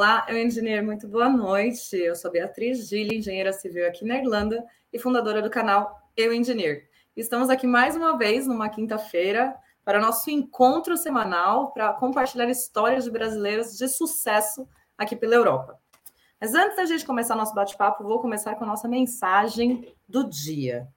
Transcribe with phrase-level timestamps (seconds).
[0.00, 1.94] Olá, eu engenheiro, muito boa noite.
[1.94, 6.88] Eu sou Beatriz Gili, engenheira civil aqui na Irlanda e fundadora do canal Eu Engineer.
[7.14, 13.10] Estamos aqui mais uma vez numa quinta-feira para nosso encontro semanal para compartilhar histórias de
[13.10, 14.66] brasileiros de sucesso
[14.96, 15.78] aqui pela Europa.
[16.40, 20.88] Mas antes da gente começar nosso bate-papo, vou começar com a nossa mensagem do dia.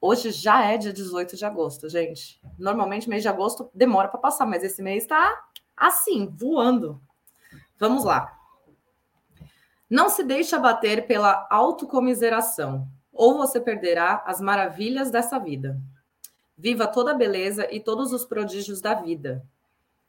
[0.00, 2.40] Hoje já é dia 18 de agosto, gente.
[2.56, 5.36] Normalmente mês de agosto demora para passar, mas esse mês está
[5.76, 7.02] assim, voando.
[7.78, 8.37] Vamos lá.
[9.90, 15.80] Não se deixe abater pela autocomiseração, ou você perderá as maravilhas dessa vida.
[16.56, 19.42] Viva toda a beleza e todos os prodígios da vida.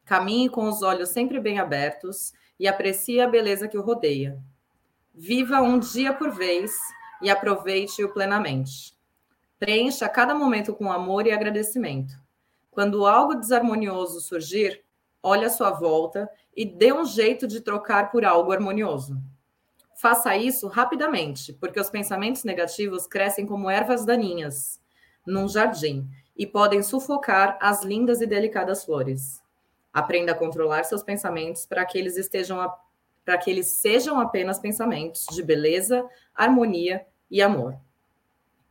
[0.04, 4.38] Caminhe com os olhos sempre bem abertos e aprecie a beleza que o rodeia.
[5.14, 6.72] Viva um dia por vez
[7.22, 8.98] e aproveite-o plenamente.
[9.58, 12.14] Preencha cada momento com amor e agradecimento.
[12.72, 14.84] Quando algo desarmonioso surgir,
[15.22, 19.22] olhe à sua volta e dê um jeito de trocar por algo harmonioso.
[20.00, 24.80] Faça isso rapidamente, porque os pensamentos negativos crescem como ervas daninhas
[25.28, 29.44] num jardim e podem sufocar as lindas e delicadas flores.
[29.92, 32.66] Aprenda a controlar seus pensamentos para que eles estejam
[33.26, 37.78] para que eles sejam apenas pensamentos de beleza, harmonia e amor.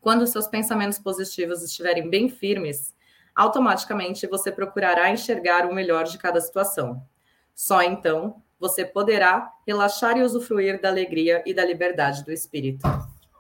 [0.01, 2.95] Quando seus pensamentos positivos estiverem bem firmes,
[3.35, 7.07] automaticamente você procurará enxergar o melhor de cada situação.
[7.55, 12.87] Só então você poderá relaxar e usufruir da alegria e da liberdade do espírito.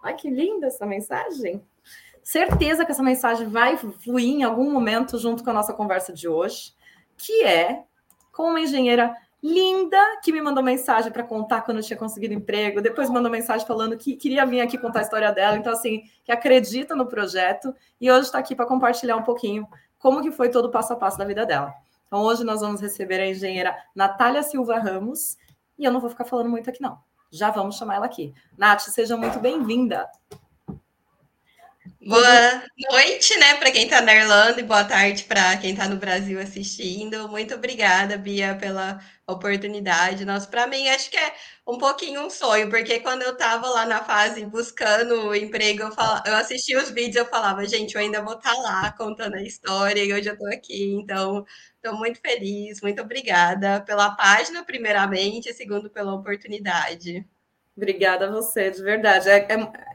[0.02, 1.62] Ai, que linda essa mensagem!
[2.22, 6.28] Certeza que essa mensagem vai fluir em algum momento junto com a nossa conversa de
[6.28, 6.74] hoje,
[7.16, 7.84] que é
[8.30, 13.08] com uma engenheira linda que me mandou mensagem para contar quando tinha conseguido emprego, depois
[13.08, 16.94] mandou mensagem falando que queria vir aqui contar a história dela, então assim, que acredita
[16.94, 19.66] no projeto e hoje está aqui para compartilhar um pouquinho
[19.98, 21.72] como que foi todo o passo a passo da vida dela.
[22.08, 25.36] Então, hoje nós vamos receber a engenheira Natália Silva Ramos,
[25.78, 26.98] e eu não vou ficar falando muito aqui, não.
[27.30, 28.34] Já vamos chamar ela aqui.
[28.56, 30.08] Nath, seja muito bem-vinda.
[32.00, 35.96] Boa noite, né, para quem está na Irlanda e boa tarde para quem está no
[35.96, 37.28] Brasil assistindo.
[37.28, 40.24] Muito obrigada, Bia, pela oportunidade.
[40.24, 41.34] Nossa, para mim acho que é
[41.66, 46.22] um pouquinho um sonho, porque quando eu estava lá na fase buscando emprego, eu, falava,
[46.26, 49.42] eu assistia os vídeos, eu falava, gente, eu ainda vou estar tá lá contando a
[49.42, 50.94] história e hoje eu estou aqui.
[50.94, 51.44] Então,
[51.82, 57.26] estou muito feliz, muito obrigada pela página, primeiramente, e segundo pela oportunidade.
[57.76, 59.28] Obrigada a você, de verdade.
[59.28, 59.46] É,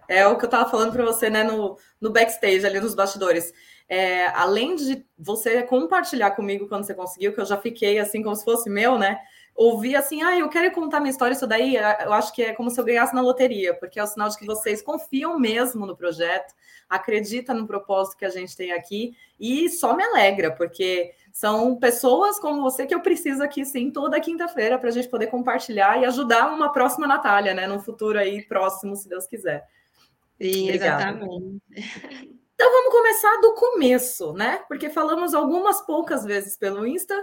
[0.09, 2.95] é, é o que eu estava falando para você, né, no, no backstage, ali nos
[2.95, 3.53] bastidores.
[3.89, 8.35] É, além de você compartilhar comigo quando você conseguiu, que eu já fiquei assim como
[8.35, 9.19] se fosse meu, né?
[9.55, 12.53] Ouvir assim, ah, eu quero contar minha história, isso daí, é, eu acho que é
[12.53, 15.85] como se eu ganhasse na loteria, porque é o sinal de que vocês confiam mesmo
[15.85, 16.55] no projeto,
[16.89, 22.39] acreditam no propósito que a gente tem aqui, e só me alegra, porque são pessoas
[22.39, 26.05] como você que eu preciso aqui, sim, toda quinta-feira, para a gente poder compartilhar e
[26.05, 27.67] ajudar uma próxima Natália, né?
[27.67, 29.67] No futuro aí próximo, se Deus quiser.
[30.39, 31.03] Sim, Obrigada.
[31.03, 31.61] exatamente.
[32.55, 34.63] Então vamos começar do começo, né?
[34.67, 37.13] Porque falamos algumas poucas vezes pelo Insta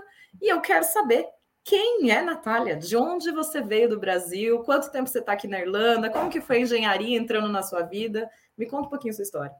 [0.43, 1.25] e eu quero saber
[1.71, 2.75] quem é Natália?
[2.75, 4.59] De onde você veio do Brasil?
[4.65, 6.11] Quanto tempo você está aqui na Irlanda?
[6.11, 8.29] Como que foi a engenharia entrando na sua vida?
[8.59, 9.55] Me conta um pouquinho sua história.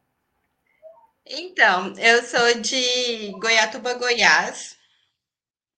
[1.25, 4.77] Então, eu sou de Goiatuba, Goiás.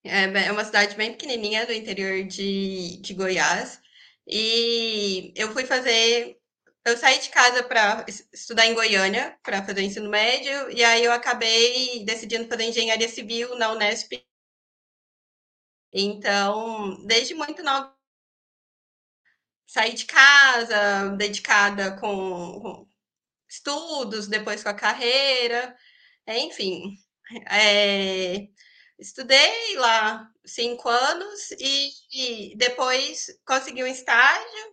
[0.02, 3.78] É, é uma cidade bem pequenininha do interior de, de Goiás.
[4.26, 6.38] E eu fui fazer.
[6.82, 11.12] Eu saí de casa para estudar em Goiânia, para fazer ensino médio, e aí eu
[11.12, 14.14] acabei decidindo fazer engenharia civil na Unesp.
[15.92, 17.94] Então, desde muito nova,
[19.66, 22.86] saí de casa, dedicada com,
[23.52, 25.76] estudos, depois com a carreira,
[26.26, 26.96] enfim.
[27.50, 28.48] É,
[28.98, 34.72] estudei lá cinco anos e, e, depois consegui um estágio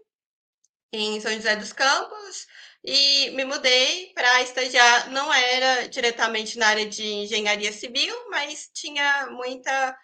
[0.92, 2.48] em São José dos Campos
[2.84, 5.12] e me mudei para estagiar.
[5.12, 9.98] Não era diretamente na área de engenharia civil, mas tinha muita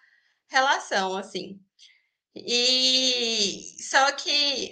[0.50, 1.59] relação, assim.
[2.36, 4.71] E só que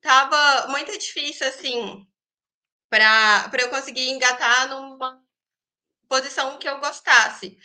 [0.00, 2.06] tava muito difícil, assim,
[2.88, 5.22] para eu conseguir engatar numa
[6.08, 7.58] posição que eu gostasse.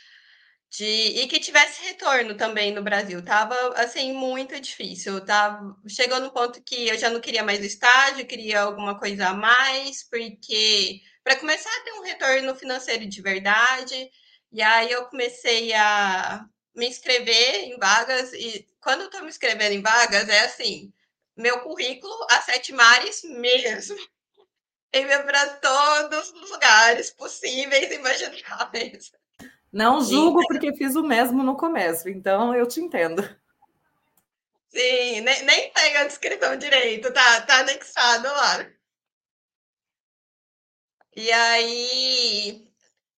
[0.69, 3.23] De, e que tivesse retorno também no Brasil.
[3.25, 5.23] Tava assim muito difícil.
[5.25, 9.29] Tava, chegou no ponto que eu já não queria mais o estágio, queria alguma coisa
[9.29, 14.09] a mais, porque para começar a ter um retorno financeiro de verdade.
[14.51, 16.45] E aí eu comecei a
[16.75, 20.91] me inscrever em vagas e quando eu estou me inscrevendo em vagas é assim,
[21.35, 23.97] meu currículo a sete mares mesmo
[24.93, 29.11] envia para todos os lugares possíveis e imagináveis.
[29.71, 33.23] Não julgo porque fiz o mesmo no começo, então eu te entendo.
[34.67, 38.69] Sim, nem, nem tem a descrição direito, tá, tá anexado lá.
[41.15, 42.67] E aí,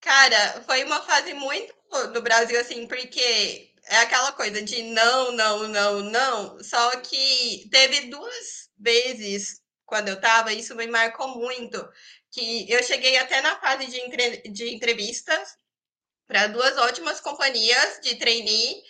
[0.00, 1.74] cara, foi uma fase muito
[2.12, 6.62] no Brasil, assim, porque é aquela coisa de não, não, não, não.
[6.62, 11.86] Só que teve duas vezes quando eu tava, isso me marcou muito,
[12.30, 15.56] que eu cheguei até na fase de, entre, de entrevistas
[16.26, 18.82] para duas ótimas companhias de trainee,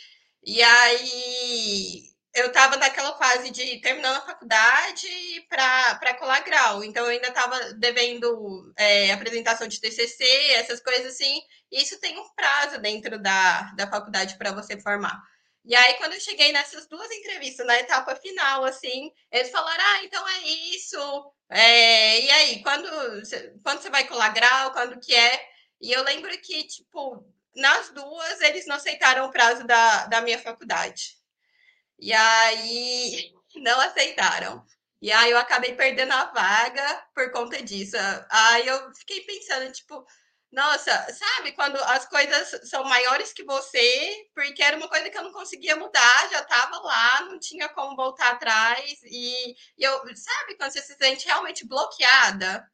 [0.45, 5.09] e aí eu estava naquela fase de terminando a faculdade
[5.49, 11.41] para colar grau, então eu ainda estava devendo é, apresentação de TCC, essas coisas assim,
[11.71, 15.17] e isso tem um prazo dentro da, da faculdade para você formar.
[15.65, 20.05] E aí, quando eu cheguei nessas duas entrevistas, na etapa final, assim, eles falaram: ah,
[20.05, 21.33] então é isso.
[21.49, 22.87] É, e aí, quando,
[23.63, 25.41] quando você vai colar grau, quando que é?
[25.81, 27.25] E eu lembro que, tipo,
[27.57, 31.17] nas duas, eles não aceitaram o prazo da, da minha faculdade.
[31.99, 34.65] E aí, não aceitaram.
[35.01, 37.97] E aí, eu acabei perdendo a vaga por conta disso.
[38.31, 40.05] Aí, eu fiquei pensando, tipo,
[40.55, 45.25] nossa, sabe quando as coisas são maiores que você, porque era uma coisa que eu
[45.25, 50.57] não conseguia mudar, já estava lá, não tinha como voltar atrás, e, e, eu, sabe
[50.57, 52.65] quando você se sente realmente bloqueada?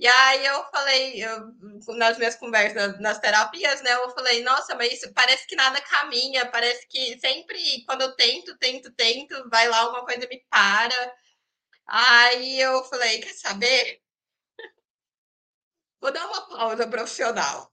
[0.00, 1.52] E aí eu falei, eu,
[1.96, 6.50] nas minhas conversas, nas terapias, né, eu falei, nossa, mas isso parece que nada caminha,
[6.50, 11.14] parece que sempre, quando eu tento, tento, tento, vai lá, uma coisa me para.
[11.86, 14.00] Aí eu falei, quer saber?
[15.98, 17.72] Vou dar uma pausa profissional.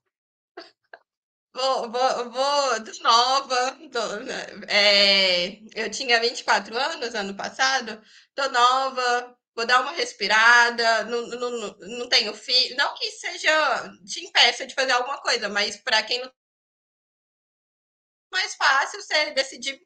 [1.54, 3.78] Vou, vou, vou de nova.
[3.92, 8.02] Tô, né, é, eu tinha 24 anos ano passado,
[8.36, 12.78] tô nova, vou dar uma respirada, não, não, não tenho filho.
[12.78, 16.32] Não que seja te impeça de fazer alguma coisa, mas para quem não.
[18.32, 19.82] Mais fácil você decidir.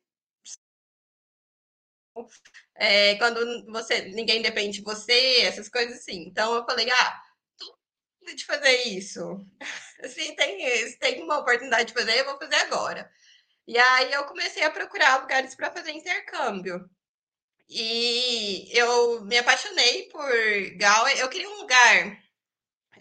[2.75, 3.39] É, quando
[3.71, 6.25] você ninguém depende de você, essas coisas assim.
[6.27, 7.21] Então eu falei, ah
[8.35, 9.21] de fazer isso.
[10.05, 13.11] Se tem, se tem uma oportunidade de fazer, eu vou fazer agora.
[13.67, 16.89] E aí eu comecei a procurar lugares para fazer intercâmbio.
[17.71, 20.29] E eu me apaixonei por
[20.77, 21.21] Galway.
[21.21, 22.21] Eu queria um lugar,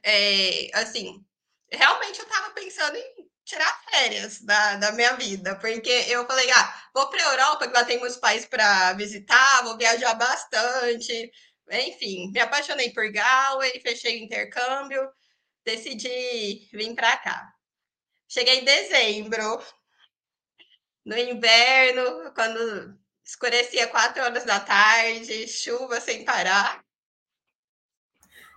[0.05, 1.25] é, assim,
[1.73, 6.91] realmente eu estava pensando em tirar férias da, da minha vida, porque eu falei, ah,
[6.95, 11.33] vou para a Europa, que lá tem meus pais para visitar, vou viajar bastante.
[11.73, 15.11] Enfim, me apaixonei por Galway, fechei o intercâmbio,
[15.65, 17.53] decidi vir para cá.
[18.29, 19.61] Cheguei em dezembro,
[21.05, 26.85] no inverno, quando escurecia quatro horas da tarde, chuva sem parar.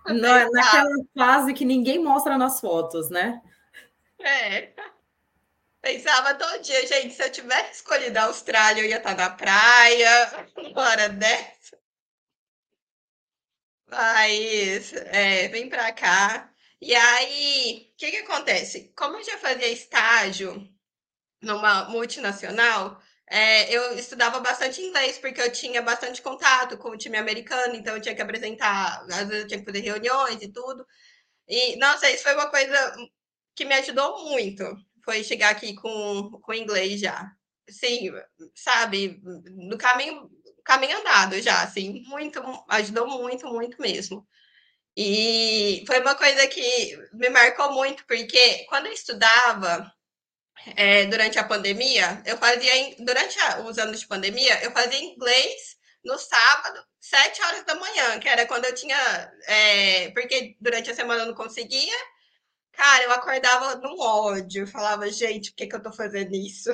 [0.06, 3.40] Na, naquela fase que ninguém mostra nas fotos, né?
[4.20, 4.72] É.
[5.80, 10.48] Pensava todo dia, gente, se eu tivesse escolhido a Austrália, eu ia estar na praia,
[10.56, 11.78] uma hora dessa.
[13.86, 16.50] Mas, é, vem para cá.
[16.80, 18.92] E aí, o que que acontece?
[18.96, 20.68] Como eu já fazia estágio
[21.40, 27.16] numa multinacional, é, eu estudava bastante inglês, porque eu tinha bastante contato com o time
[27.18, 30.86] americano, então eu tinha que apresentar, às vezes eu tinha que fazer reuniões e tudo.
[31.48, 32.96] E, nossa, isso foi uma coisa
[33.56, 34.64] que me ajudou muito,
[35.04, 37.30] foi chegar aqui com, com inglês já.
[37.70, 38.12] Sim,
[38.54, 40.30] sabe, no caminho
[40.64, 44.26] caminho andado já, assim, muito, ajudou muito, muito mesmo.
[44.96, 49.92] E foi uma coisa que me marcou muito, porque quando eu estudava
[50.76, 55.76] é, durante a pandemia, eu fazia, durante a, os anos de pandemia, eu fazia inglês
[56.04, 58.96] no sábado, sete horas da manhã, que era quando eu tinha,
[59.46, 61.96] é, porque durante a semana eu não conseguia,
[62.72, 66.70] cara, eu acordava num ódio, falava, gente, por que, que eu tô fazendo isso?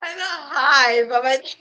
[0.00, 1.58] Mas a raiva, mas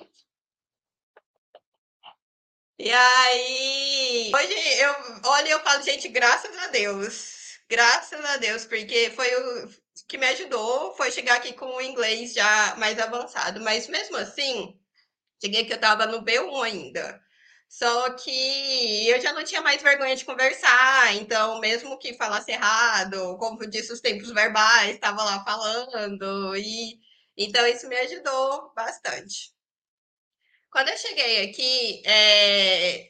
[2.79, 4.93] e aí, hoje eu
[5.31, 7.59] olho e eu falo, gente, graças a Deus.
[7.67, 9.69] Graças a Deus, porque foi o
[10.07, 13.61] que me ajudou, foi chegar aqui com o inglês já mais avançado.
[13.61, 14.79] Mas mesmo assim,
[15.41, 17.21] cheguei que eu tava no B1 ainda.
[17.69, 23.37] Só que eu já não tinha mais vergonha de conversar, então, mesmo que falasse errado,
[23.37, 26.99] como disse, os tempos verbais, estava lá falando, e
[27.35, 29.53] então isso me ajudou bastante.
[30.71, 33.09] Quando eu cheguei aqui, é,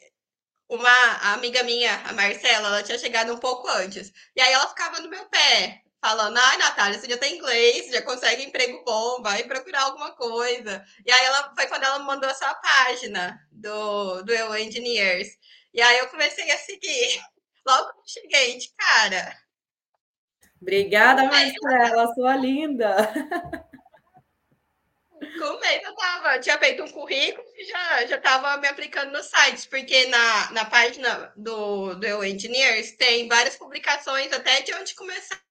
[0.70, 4.12] uma amiga minha, a Marcela, ela tinha chegado um pouco antes.
[4.36, 8.02] E aí ela ficava no meu pé, falando: ai, Natália, você já tem inglês, já
[8.02, 10.84] consegue emprego bom, vai procurar alguma coisa.
[11.06, 15.30] E aí ela foi quando ela me mandou a sua página do, do Eu Engineers.
[15.74, 17.22] E aí eu comecei a seguir.
[17.68, 19.38] Logo que cheguei, de cara.
[20.62, 23.14] Obrigada, Marcela, sua linda.
[25.60, 29.66] vez eu tava, tinha feito um currículo e já já estava me aplicando nos sites,
[29.66, 35.47] porque na, na página do, do Engineers tem várias publicações até de onde começar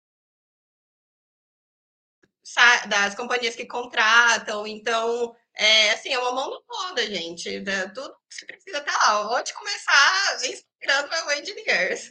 [2.89, 7.61] das companhias que contratam, então é assim, é uma mão toda, gente.
[7.61, 7.89] Né?
[7.89, 9.37] Tudo que você precisa tá lá.
[9.39, 12.11] Onde começar inspirando o Engineers.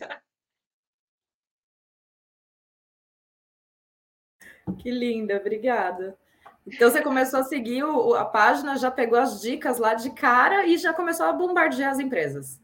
[4.82, 6.18] Que linda, obrigada.
[6.66, 10.66] Então você começou a seguir o, a página, já pegou as dicas lá de cara
[10.66, 12.60] e já começou a bombardear as empresas.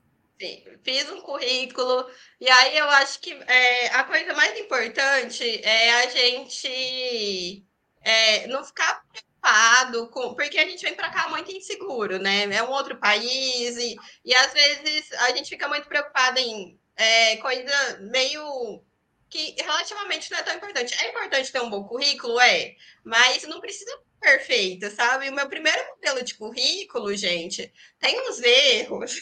[0.84, 6.10] Fiz um currículo, e aí eu acho que é, a coisa mais importante é a
[6.10, 7.66] gente
[8.02, 10.34] é, não ficar preocupado com.
[10.34, 12.44] Porque a gente vem para cá muito inseguro, né?
[12.54, 13.96] É um outro país, e,
[14.26, 18.84] e às vezes a gente fica muito preocupado em é, coisa meio
[19.30, 20.96] que relativamente não é tão importante.
[21.04, 25.30] É importante ter um bom currículo, é, mas não precisa perfeito, sabe?
[25.30, 29.22] O meu primeiro modelo de currículo, gente, tem uns erros,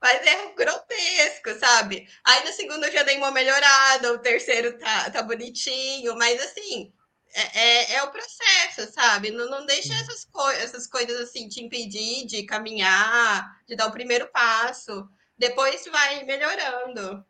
[0.00, 2.08] mas erro grotesco, sabe?
[2.24, 6.92] Aí no segundo eu já dei uma melhorada, o terceiro tá, tá bonitinho, mas assim,
[7.34, 9.30] é, é, é o processo, sabe?
[9.30, 13.92] Não, não deixa essas, co essas coisas assim te impedir de caminhar, de dar o
[13.92, 15.08] primeiro passo.
[15.36, 17.24] Depois vai melhorando.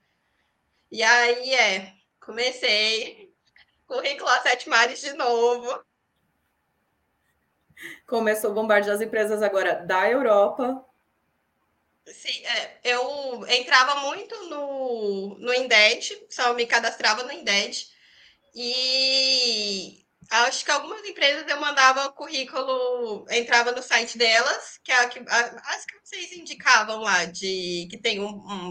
[0.91, 3.35] E aí é, comecei,
[3.87, 5.85] currículo a sete mares de novo.
[8.07, 10.85] Começou a bombardear as empresas agora da Europa.
[12.13, 17.87] Sim, é, eu entrava muito no, no Inded, só me cadastrava no Inded.
[18.55, 25.09] E acho que algumas empresas eu mandava currículo, entrava no site delas, que é a
[25.09, 28.27] que as que vocês indicavam lá, de que tem um,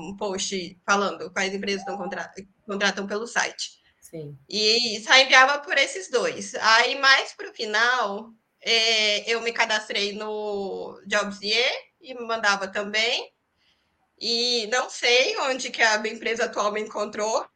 [0.09, 3.77] um post falando quais empresas estão contratam, contratam pelo site.
[4.01, 4.37] Sim.
[4.49, 6.55] E só enviava por esses dois.
[6.55, 8.29] Aí mais para o final,
[8.61, 13.31] é, eu me cadastrei no Jobs.ie e mandava também.
[14.19, 17.47] E não sei onde que a minha empresa atual me encontrou,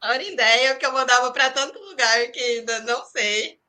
[0.00, 3.60] a ideia que eu mandava para tanto lugar que ainda não sei.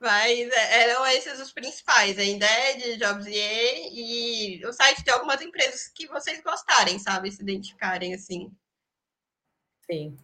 [0.00, 5.88] Mas é, eram esses os principais, a Indeed, Jobs.ie e o site de algumas empresas
[5.88, 7.30] que vocês gostarem, sabe?
[7.30, 8.50] Se identificarem assim.
[9.90, 10.16] Sim.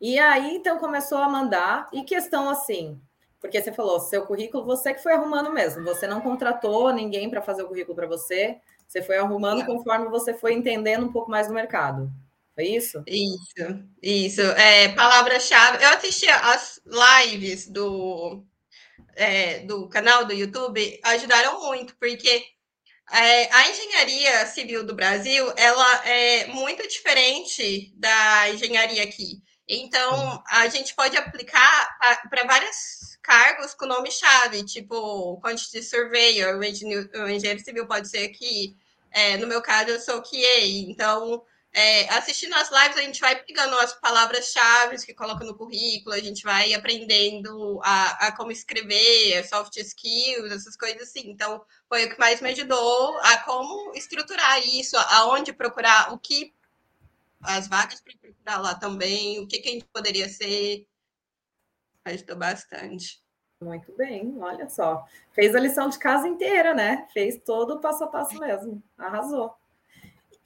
[0.00, 1.88] E aí, então, começou a mandar.
[1.92, 3.00] E questão assim,
[3.40, 5.82] porque você falou, seu currículo, você que foi arrumando mesmo.
[5.84, 8.58] Você não contratou ninguém para fazer o currículo para você.
[8.86, 12.10] Você foi arrumando conforme você foi entendendo um pouco mais do mercado.
[12.54, 13.02] Foi isso?
[13.06, 14.42] Isso, isso.
[14.42, 15.82] É, Palavra-chave.
[15.82, 16.80] Eu assisti as
[17.24, 18.44] lives do,
[19.16, 22.44] é, do canal do YouTube, ajudaram muito, porque
[23.10, 29.42] é, a engenharia civil do Brasil ela é muito diferente da engenharia aqui.
[29.72, 31.96] Então, a gente pode aplicar
[32.28, 38.24] para vários cargos com nome-chave, tipo quantity surveyor, o engenheiro, o engenheiro civil pode ser
[38.24, 38.76] aqui.
[39.12, 41.40] É, no meu caso, eu sou QA, então
[41.72, 46.20] é, assistindo as lives, a gente vai pegando as palavras-chave que coloca no currículo, a
[46.20, 51.30] gente vai aprendendo a, a, como escrever, soft skills, essas coisas assim.
[51.30, 56.52] Então, foi o que mais me ajudou a como estruturar isso, aonde procurar, o que
[57.42, 60.86] as vagas para procurar lá também, o que, que a gente poderia ser.
[62.04, 63.22] Ajudou bastante.
[63.62, 65.04] Muito bem, olha só.
[65.32, 67.06] Fez a lição de casa inteira, né?
[67.12, 68.82] Fez todo o passo a passo mesmo.
[68.96, 69.54] Arrasou.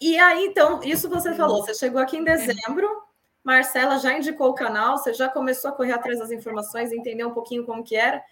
[0.01, 3.05] E aí, então, isso você falou, você chegou aqui em dezembro,
[3.45, 7.33] Marcela já indicou o canal, você já começou a correr atrás das informações, entender um
[7.33, 8.23] pouquinho como que era.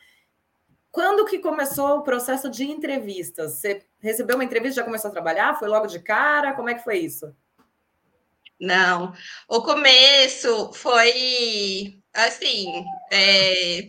[0.90, 3.52] Quando que começou o processo de entrevistas?
[3.52, 5.58] Você recebeu uma entrevista, já começou a trabalhar?
[5.58, 6.54] Foi logo de cara?
[6.54, 7.34] Como é que foi isso?
[8.62, 9.12] Não,
[9.48, 13.88] o começo foi assim, é,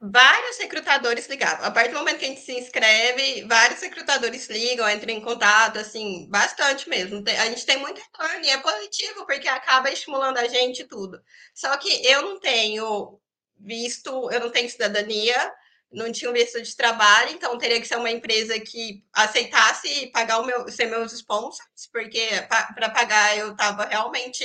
[0.00, 1.66] vários recrutadores ligavam.
[1.66, 5.78] A partir do momento que a gente se inscreve, vários recrutadores ligam, entram em contato,
[5.78, 7.22] assim, bastante mesmo.
[7.26, 11.20] A gente tem muito retorno e é positivo, porque acaba estimulando a gente tudo.
[11.54, 13.20] Só que eu não tenho
[13.60, 15.52] visto, eu não tenho cidadania,
[15.94, 20.46] não tinha visto de trabalho, então teria que ser uma empresa que aceitasse pagar o
[20.46, 22.28] meu, ser meus sponsors, porque
[22.74, 24.44] para pagar eu estava realmente,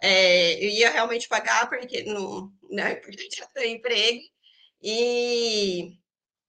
[0.00, 4.22] é, eu ia realmente pagar, porque não, né, porque já tenho emprego.
[4.82, 5.98] E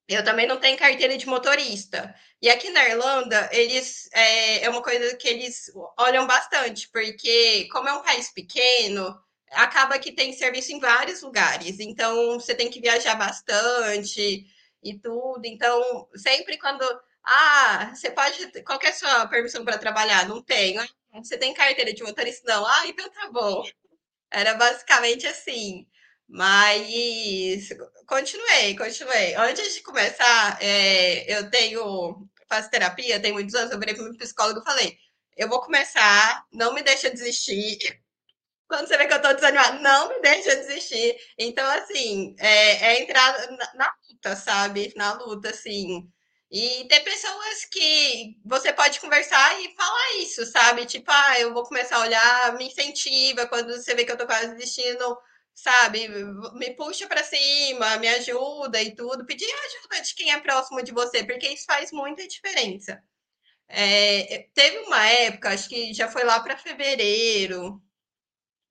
[0.08, 2.14] eu também não tenho carteira de motorista.
[2.42, 7.90] E aqui na Irlanda, eles é, é, uma coisa que eles olham bastante, porque como
[7.90, 9.18] é um país pequeno,
[9.52, 11.80] acaba que tem serviço em vários lugares.
[11.80, 14.46] Então, você tem que viajar bastante
[14.84, 15.42] e tudo.
[15.46, 16.84] Então, sempre quando.
[17.24, 18.64] Ah, você pode.
[18.64, 20.28] Qual é a sua permissão para trabalhar?
[20.28, 20.84] Não tenho.
[21.14, 22.44] Você tem carteira de motorista?
[22.54, 22.66] Não.
[22.66, 23.64] Ah, então tá bom.
[24.32, 25.88] Era basicamente assim.
[26.28, 27.70] Mas
[28.08, 29.36] continuei, continuei.
[29.36, 34.18] Antes de começar, é, eu tenho faço terapia, tem muitos anos, eu virei para o
[34.18, 34.98] psicólogo e falei,
[35.36, 37.78] eu vou começar, não me deixa desistir.
[38.68, 41.16] Quando você vê que eu estou desanimada, não me deixa desistir.
[41.38, 44.94] Então, assim, é, é entrar na, na luta, sabe?
[44.96, 46.10] Na luta, assim.
[46.52, 50.86] E ter pessoas que você pode conversar e falar isso, sabe?
[50.86, 54.26] Tipo, ah, eu vou começar a olhar, me incentiva quando você vê que eu tô
[54.26, 55.18] quase desistindo,
[55.54, 56.08] sabe?
[56.54, 59.26] Me puxa para cima, me ajuda e tudo.
[59.26, 63.02] Pedir ajuda de quem é próximo de você, porque isso faz muita diferença.
[63.68, 67.82] É, teve uma época, acho que já foi lá para fevereiro,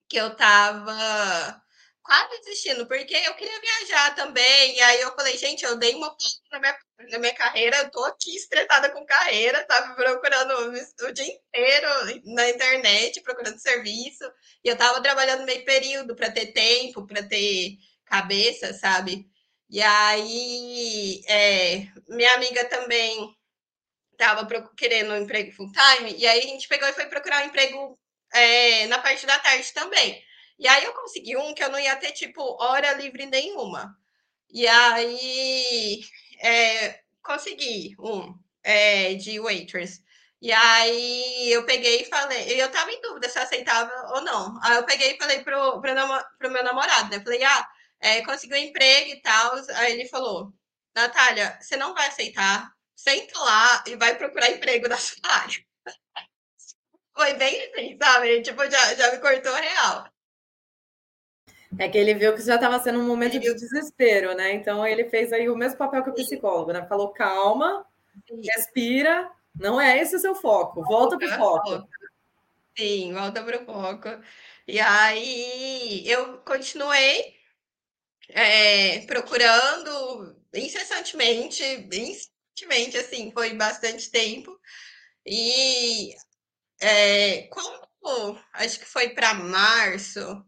[0.08, 1.62] que eu tava
[2.04, 4.76] quase desistindo, porque eu queria viajar também.
[4.76, 6.78] E aí eu falei, gente, eu dei uma pausa na minha,
[7.10, 10.54] na minha carreira, eu tô aqui estressada com carreira, tava procurando
[11.02, 11.88] o dia inteiro
[12.26, 14.24] na internet, procurando serviço.
[14.62, 19.26] E eu tava trabalhando meio período para ter tempo, para ter cabeça, sabe?
[19.70, 23.34] E aí, é, minha amiga também
[24.16, 24.46] tava
[24.76, 27.98] querendo um emprego full time, e aí a gente pegou e foi procurar um emprego
[28.34, 30.22] é, na parte da tarde também.
[30.58, 33.96] E aí eu consegui um que eu não ia ter, tipo, hora livre nenhuma.
[34.50, 36.00] E aí
[36.40, 40.02] é, consegui um é, de waitress.
[40.40, 44.58] E aí eu peguei e falei, eu tava em dúvida se aceitava ou não.
[44.62, 45.92] Aí eu peguei e falei pro, pro,
[46.38, 47.22] pro meu namorado, né?
[47.24, 47.68] Falei, ah,
[48.00, 49.54] é, um emprego e tal.
[49.76, 50.52] Aí ele falou,
[50.94, 55.64] Natália, você não vai aceitar, senta lá e vai procurar emprego da sua área.
[57.14, 58.42] Foi bem assim, sabe?
[58.42, 60.06] Tipo, já, já me cortou real.
[61.78, 64.52] É que ele viu que já estava sendo um momento de desespero, né?
[64.52, 66.86] Então ele fez aí o mesmo papel que o psicólogo, né?
[66.88, 67.86] Falou, calma,
[68.42, 71.88] respira, não é esse o seu foco, volta para o foco.
[72.76, 74.08] Sim, volta para o foco.
[74.66, 77.34] E aí eu continuei
[78.28, 84.58] é, procurando incessantemente, incessantemente, assim, foi bastante tempo.
[85.26, 86.14] E
[86.84, 90.44] é, como acho que foi para março,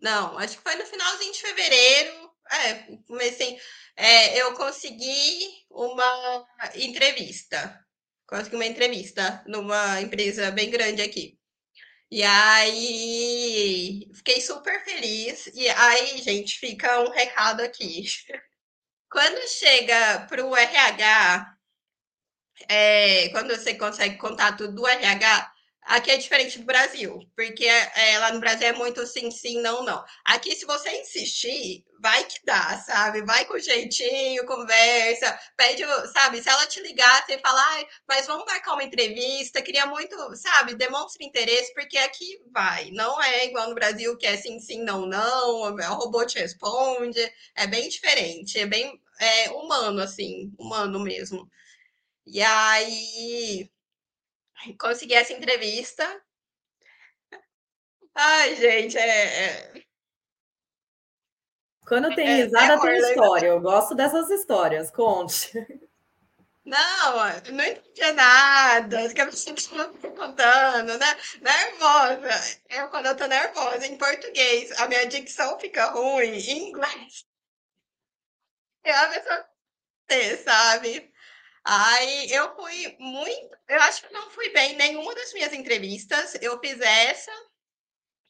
[0.00, 2.30] não, acho que foi no finalzinho de fevereiro.
[2.50, 2.74] É,
[3.06, 3.58] comecei.
[3.96, 7.84] É, eu consegui uma entrevista.
[8.26, 11.38] Consegui uma entrevista numa empresa bem grande aqui.
[12.10, 15.46] E aí fiquei super feliz.
[15.54, 18.04] E aí, gente, fica um recado aqui.
[19.10, 21.57] Quando chega para o RH,
[22.68, 25.52] é, quando você consegue contato do RH,
[25.88, 29.82] Aqui é diferente do Brasil, porque é, lá no Brasil é muito sim, sim, não,
[29.82, 30.04] não.
[30.22, 33.22] Aqui, se você insistir, vai que dá, sabe?
[33.22, 36.42] Vai com jeitinho, conversa, pede, sabe?
[36.42, 37.62] Se ela te ligar, você fala,
[38.06, 40.74] mas vamos marcar uma entrevista, queria muito, sabe?
[40.74, 42.90] Demonstre interesse, porque aqui vai.
[42.90, 47.18] Não é igual no Brasil, que é sim, sim, não, não, o robô te responde.
[47.54, 51.48] É bem diferente, é bem é, humano, assim, humano mesmo.
[52.30, 53.70] E aí
[54.78, 56.04] consegui essa entrevista.
[58.14, 59.44] Ai, gente, é.
[59.44, 59.82] é...
[61.86, 63.46] Quando tem é, risada, é, tem história.
[63.46, 64.90] Eu gosto dessas histórias.
[64.90, 65.52] Conte.
[66.68, 67.14] Não,
[67.50, 69.14] não entendi nada.
[69.14, 71.06] Que eu me contando, né?
[71.40, 72.60] Nervosa.
[72.68, 76.34] Eu, quando eu tô nervosa em português, a minha dicção fica ruim.
[76.34, 77.24] Em inglês,
[78.84, 79.48] eu a pessoa
[80.44, 81.10] sabe?
[81.70, 83.58] Aí eu fui muito.
[83.68, 86.34] Eu acho que não fui bem em nenhuma das minhas entrevistas.
[86.40, 87.30] Eu fiz essa.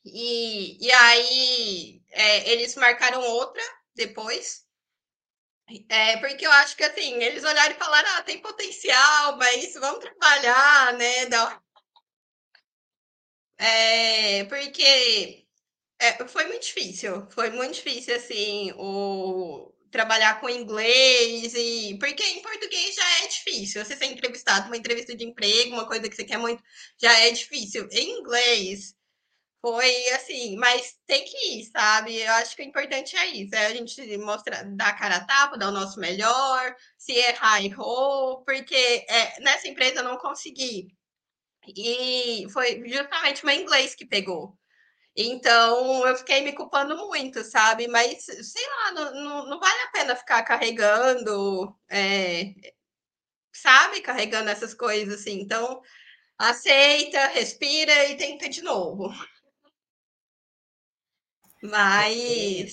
[0.05, 3.63] E, e aí é, eles marcaram outra
[3.95, 4.67] depois.
[5.89, 10.01] É, porque eu acho que assim, eles olharam e falaram, ah, tem potencial, mas vamos
[10.01, 11.27] trabalhar, né?
[13.59, 15.47] É, porque
[16.01, 22.43] é, foi muito difícil, foi muito difícil, assim, o, trabalhar com inglês e porque em
[22.43, 23.85] português já é difícil.
[23.85, 26.63] Você ser entrevistado, uma entrevista de emprego, uma coisa que você quer muito,
[27.01, 27.89] já é difícil.
[27.91, 28.95] Em inglês
[29.61, 32.17] foi assim, mas tem que ir, sabe?
[32.17, 35.59] Eu acho que o importante é isso, é a gente mostrar, dar cara a tapa,
[35.59, 38.75] dar o nosso melhor, se errar, errou, porque
[39.09, 40.89] é, nessa empresa eu não consegui.
[41.77, 44.58] E foi justamente meu inglês que pegou.
[45.21, 47.89] Então, eu fiquei me culpando muito, sabe?
[47.89, 52.55] Mas, sei lá, não, não, não vale a pena ficar carregando, é,
[53.53, 54.01] sabe?
[54.01, 55.41] Carregando essas coisas assim.
[55.41, 55.83] Então,
[56.39, 59.13] aceita, respira e tenta de novo.
[61.61, 62.73] Mas.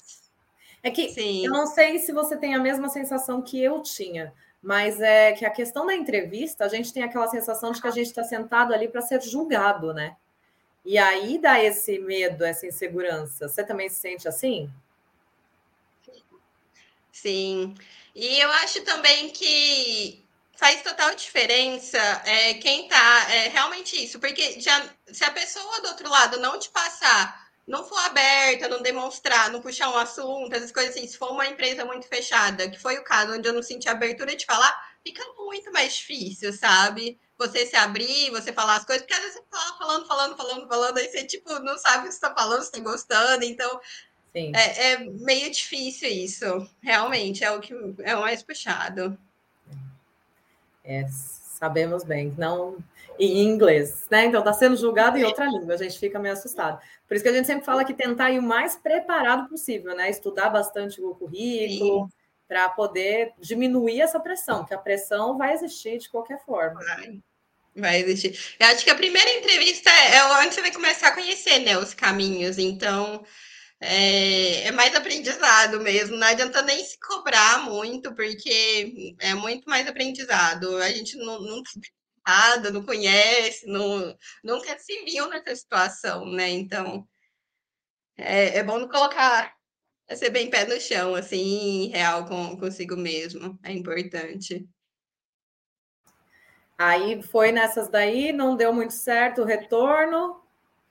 [0.84, 1.47] É que Sim.
[1.47, 4.31] eu não sei se você tem a mesma sensação que eu tinha,
[4.62, 7.91] mas é que a questão da entrevista, a gente tem aquela sensação de que a
[7.91, 10.15] gente está sentado ali para ser julgado, né?
[10.86, 13.48] E aí dá esse medo, essa insegurança.
[13.50, 14.71] Você também se sente assim?
[17.12, 17.74] Sim.
[18.13, 20.24] E eu acho também que
[20.56, 25.88] faz total diferença é, quem tá é, realmente isso, porque já, se a pessoa do
[25.89, 30.71] outro lado não te passar, não for aberta, não demonstrar, não puxar um assunto, essas
[30.71, 33.63] coisas assim, se for uma empresa muito fechada, que foi o caso onde eu não
[33.63, 37.19] senti abertura de falar, fica muito mais difícil, sabe?
[37.38, 40.67] Você se abrir, você falar as coisas, porque às vezes você fala falando, falando, falando,
[40.67, 43.80] falando, aí você, tipo, não sabe o que você tá falando, se tá gostando, então
[44.34, 46.45] é, é, meio difícil isso,
[46.82, 49.17] realmente, é o que é o mais puxado.
[50.84, 52.78] É, sabemos bem, não
[53.17, 54.26] em inglês, né?
[54.26, 56.82] Então está sendo julgado em outra língua, a gente fica meio assustado.
[57.08, 60.10] Por isso que a gente sempre fala que tentar ir o mais preparado possível, né?
[60.10, 62.10] Estudar bastante o currículo
[62.47, 66.79] para poder diminuir essa pressão, que a pressão vai existir de qualquer forma.
[66.84, 67.23] Vai,
[67.75, 68.55] vai existir.
[68.60, 71.93] Eu acho que a primeira entrevista é onde você vai começar a conhecer, né, os
[71.93, 72.58] caminhos.
[72.58, 73.25] Então,
[73.79, 76.15] é, é, mais aprendizado mesmo.
[76.17, 80.77] Não adianta nem se cobrar muito, porque é muito mais aprendizado.
[80.77, 81.63] A gente não, não
[82.27, 86.49] nada, não conhece, não, nunca se viu nessa situação, né?
[86.49, 87.08] Então,
[88.17, 89.53] é, é bom não colocar,
[90.07, 93.57] é ser bem pé no chão, assim, real com, consigo mesmo.
[93.63, 94.67] É importante.
[96.77, 100.41] Aí foi nessas daí, não deu muito certo o retorno.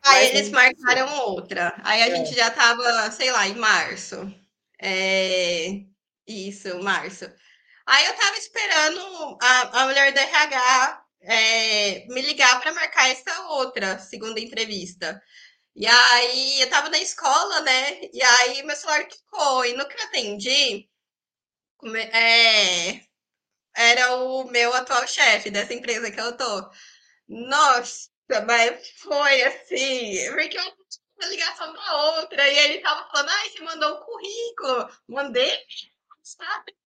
[0.03, 1.75] Aí eles marcaram outra.
[1.85, 2.17] Aí a é.
[2.17, 4.35] gente já estava, sei lá, em março.
[4.81, 5.83] É...
[6.27, 7.31] Isso, março.
[7.87, 13.49] Aí eu estava esperando a, a mulher da RH é, me ligar para marcar essa
[13.49, 15.23] outra segunda entrevista.
[15.77, 18.01] E aí eu estava na escola, né?
[18.13, 19.65] E aí meu celular ficou.
[19.65, 20.89] E no que eu atendi,
[22.13, 23.01] é,
[23.77, 26.71] era o meu atual chefe dessa empresa que eu tô.
[27.29, 28.11] Nossa,
[28.47, 30.65] mas foi assim, porque eu
[31.19, 35.59] uma ligação para outra, e ele tava falando, ai, você mandou um currículo, mandei,
[36.23, 36.77] sabe?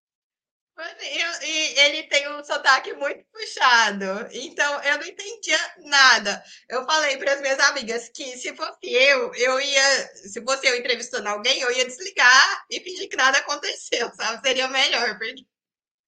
[1.42, 6.42] E ele tem um sotaque muito puxado, então eu não entendia nada.
[6.68, 10.76] Eu falei para as minhas amigas que se fosse eu, eu ia, se fosse eu
[10.76, 14.40] entrevistando alguém, eu ia desligar e fingir que nada aconteceu, sabe?
[14.46, 15.44] Seria melhor, porque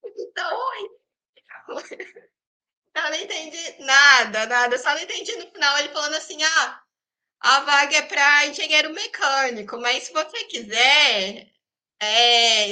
[0.18, 0.72] então,
[2.94, 4.78] eu não entendi nada, nada.
[4.78, 6.83] Só não entendi no final ele falando assim: ah,
[7.40, 11.50] a vaga é para engenheiro mecânico, mas se você quiser,
[12.01, 12.71] é,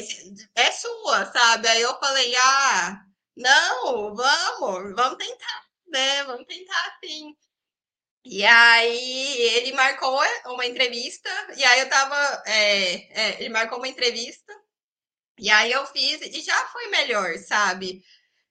[0.55, 1.69] é sua, sabe?
[1.69, 3.03] Aí eu falei: ah,
[3.37, 6.25] não, vamos, vamos tentar, né?
[6.25, 7.37] Vamos tentar sim.
[8.25, 12.43] E aí ele marcou uma entrevista, e aí eu tava.
[12.47, 14.53] É, é, ele marcou uma entrevista,
[15.39, 18.03] e aí eu fiz, e já foi melhor, sabe?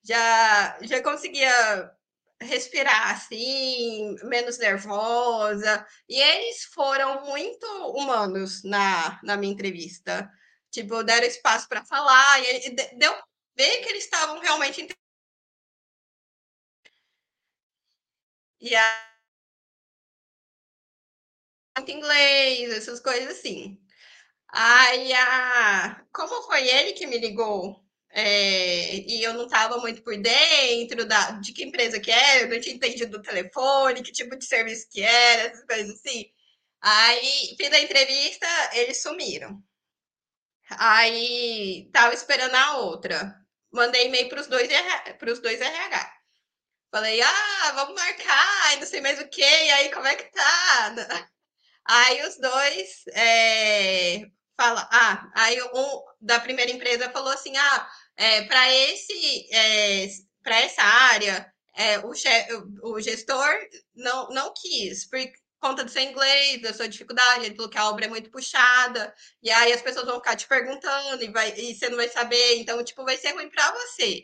[0.08, 1.92] já, já conseguia
[2.40, 5.86] respirar assim, menos nervosa.
[6.08, 10.30] E eles foram muito humanos na, na minha entrevista.
[10.72, 13.14] Tipo, deram espaço para falar, e deu
[13.58, 14.88] ver que eles estavam realmente.
[18.60, 18.88] E a
[21.88, 23.80] inglês, essas coisas assim.
[24.50, 26.04] Aí, a...
[26.14, 31.32] como foi ele que me ligou é, e eu não estava muito por dentro da,
[31.34, 34.88] de que empresa que era, eu não tinha entendido do telefone, que tipo de serviço
[34.92, 36.26] que era, essas coisas assim.
[36.82, 39.62] Aí, fiz a entrevista, eles sumiram.
[40.70, 43.36] Aí, tava esperando a outra.
[43.72, 44.68] Mandei e-mail para os dois,
[45.42, 46.18] dois RH.
[46.92, 50.96] Falei, ah, vamos marcar, não sei mais o que, e aí como é que tá?
[51.86, 54.26] Aí os dois é,
[54.58, 60.08] fala, ah, aí um da primeira empresa falou assim, ah, é, para esse, é,
[60.44, 62.12] para essa área, é, o,
[62.84, 63.56] o gestor
[63.96, 65.20] não, não quis, por
[65.60, 69.14] conta do seu inglês, da sua dificuldade, ele falou que a obra é muito puxada,
[69.42, 72.58] e aí as pessoas vão ficar te perguntando e, vai, e você não vai saber,
[72.58, 74.24] então, tipo, vai ser ruim para você.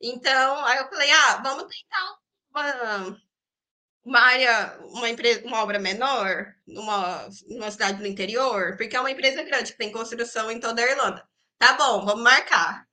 [0.00, 2.18] Então, aí eu falei, ah, vamos tentar
[2.50, 3.22] uma,
[4.04, 9.10] uma área, uma empresa, uma obra menor, numa, numa cidade do interior, porque é uma
[9.10, 11.28] empresa grande que tem construção em toda a Irlanda.
[11.58, 12.86] Tá bom, vamos marcar.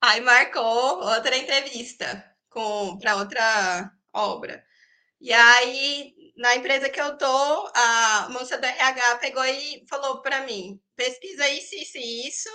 [0.00, 4.64] Aí marcou outra entrevista com para outra obra.
[5.20, 10.42] E aí, na empresa que eu tô, a moça do RH pegou e falou para
[10.46, 12.48] mim: pesquisa isso, isso e isso.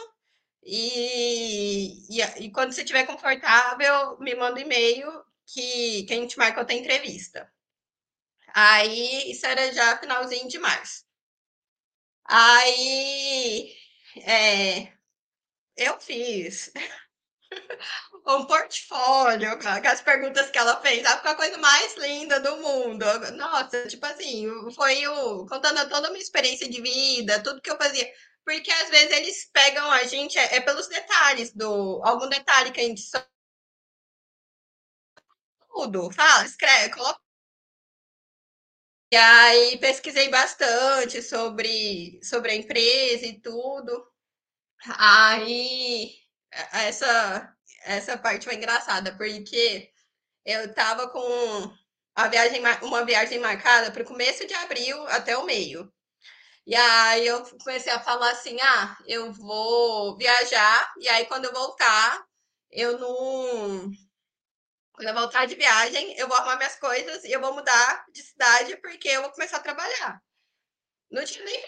[0.63, 5.09] E, e, e, quando você estiver confortável, me manda um e-mail
[5.47, 7.51] que, que a gente marca outra entrevista.
[8.53, 11.03] Aí, isso era já finalzinho de março.
[12.25, 13.75] Aí,
[14.17, 14.93] é,
[15.77, 16.71] eu fiz
[18.27, 21.21] um portfólio com as perguntas que ela fez, sabe?
[21.21, 23.05] Com a coisa mais linda do mundo.
[23.35, 27.77] Nossa, tipo assim, foi o, contando toda a minha experiência de vida, tudo que eu
[27.77, 28.11] fazia.
[28.45, 32.79] Porque às vezes eles pegam a gente, é, é pelos detalhes, do algum detalhe que
[32.79, 33.23] a gente só...
[35.73, 37.19] tudo, fala, escreve, coloca.
[39.11, 44.07] E aí pesquisei bastante sobre, sobre a empresa e tudo.
[44.97, 46.13] Aí
[46.73, 49.91] essa essa parte foi engraçada, porque
[50.45, 51.73] eu tava com
[52.15, 55.91] a viagem, uma viagem marcada para o começo de abril até o meio.
[56.65, 61.53] E aí eu comecei a falar assim: ah, eu vou viajar, e aí quando eu
[61.53, 62.23] voltar,
[62.71, 63.91] eu não.
[64.93, 68.21] Quando eu voltar de viagem, eu vou arrumar minhas coisas e eu vou mudar de
[68.21, 70.21] cidade porque eu vou começar a trabalhar.
[71.09, 71.63] Não tinha nem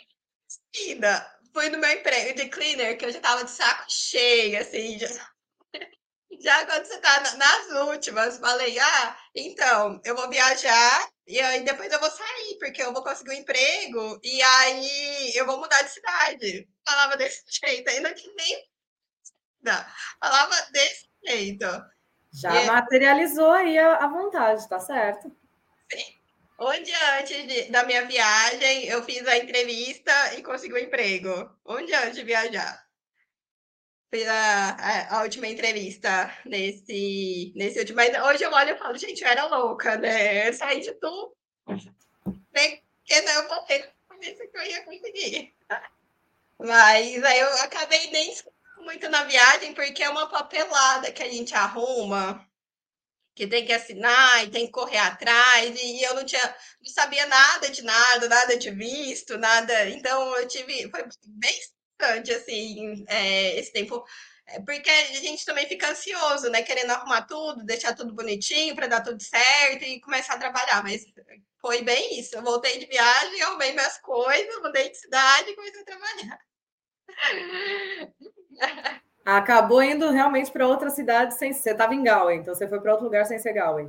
[0.75, 1.39] ainda.
[1.53, 5.07] Fui no meu emprego de cleaner, que eu já tava de saco cheio, assim, já
[6.41, 11.91] já quando você tá nas últimas, falei, ah, então, eu vou viajar e aí depois
[11.91, 15.91] eu vou sair, porque eu vou conseguir um emprego e aí eu vou mudar de
[15.91, 16.67] cidade.
[16.85, 18.63] Falava desse jeito, ainda que nem.
[19.61, 19.85] Não,
[20.19, 21.65] falava desse jeito.
[22.33, 25.35] Já e materializou aí a, a vontade, tá certo?
[25.91, 26.21] Sim.
[26.59, 30.79] Um dia antes de, da minha viagem, eu fiz a entrevista e consegui o um
[30.79, 31.59] emprego.
[31.65, 32.90] Um dia antes de viajar
[34.11, 37.95] fiz a, a, última entrevista nesse, nesse último.
[37.95, 40.49] Mas hoje eu olho e falo, gente, eu era louca, né?
[40.49, 41.33] Eu saí de tudo.
[41.65, 45.55] Porque não, eu botei na que eu ia conseguir.
[46.59, 48.35] Mas aí eu acabei nem
[48.79, 52.45] muito na viagem, porque é uma papelada que a gente arruma,
[53.33, 56.43] que tem que assinar e tem que correr atrás, e eu não tinha,
[56.81, 59.89] não sabia nada de nada, nada de visto, nada.
[59.89, 61.59] Então eu tive, foi bem
[62.01, 64.03] bastante, assim, é, esse tempo.
[64.47, 66.63] É, porque a gente também fica ansioso, né?
[66.63, 70.83] Querendo arrumar tudo, deixar tudo bonitinho para dar tudo certo e começar a trabalhar.
[70.83, 71.05] Mas
[71.61, 72.35] foi bem isso.
[72.35, 76.39] Eu voltei de viagem, arrumei minhas coisas, mudei de cidade e comecei a trabalhar.
[79.23, 81.53] Acabou indo realmente para outra cidade sem.
[81.53, 83.87] Você estava em Galway, então você foi para outro lugar sem ser Galway.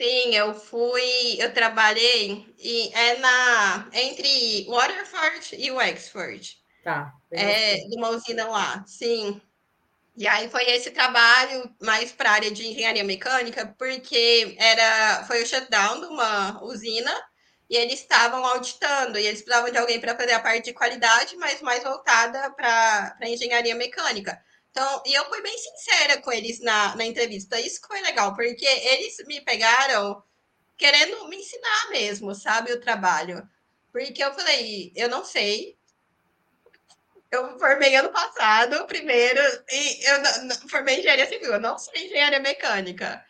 [0.00, 6.56] Sim, eu fui, eu trabalhei e é na entre Waterford e Wexford.
[6.84, 7.12] Tá.
[7.32, 9.40] É, de uma usina lá, sim.
[10.16, 15.42] E aí foi esse trabalho mais para a área de engenharia mecânica, porque era foi
[15.42, 17.12] o shutdown de uma usina
[17.70, 21.36] e eles estavam auditando e eles precisavam de alguém para fazer a parte de qualidade,
[21.36, 24.40] mas mais voltada para engenharia mecânica.
[24.70, 27.60] Então, e eu fui bem sincera com eles na, na entrevista.
[27.60, 30.22] Isso foi legal, porque eles me pegaram
[30.76, 33.48] querendo me ensinar mesmo, sabe, o trabalho.
[33.92, 35.76] Porque eu falei, eu não sei.
[37.30, 43.22] Eu formei ano passado, primeiro, e eu formei engenharia civil, eu não sei engenharia mecânica.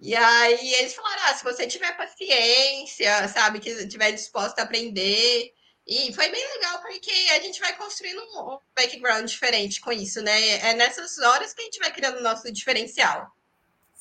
[0.00, 5.53] E aí eles falaram: ah, se você tiver paciência, sabe, que estiver disposto a aprender,
[5.86, 10.70] e foi bem legal porque a gente vai construindo um background diferente com isso, né?
[10.70, 13.30] É nessas horas que a gente vai criando o nosso diferencial.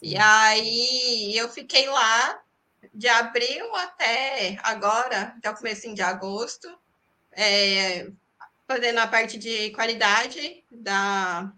[0.01, 2.41] E aí eu fiquei lá
[2.93, 6.67] de abril até agora, até o começo de agosto,
[7.33, 8.07] é,
[8.67, 11.51] fazendo a parte de qualidade da,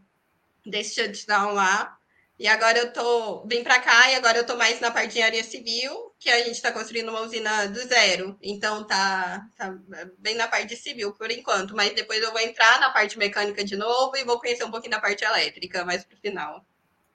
[0.65, 1.97] desse shutdown lá.
[2.37, 5.13] E agora eu tô vim para cá e agora eu tô mais na parte de
[5.13, 8.35] engenharia civil, que a gente está construindo uma usina do zero.
[8.41, 9.77] Então tá, tá
[10.17, 13.77] bem na parte civil por enquanto, mas depois eu vou entrar na parte mecânica de
[13.77, 16.65] novo e vou conhecer um pouquinho da parte elétrica mais pro final.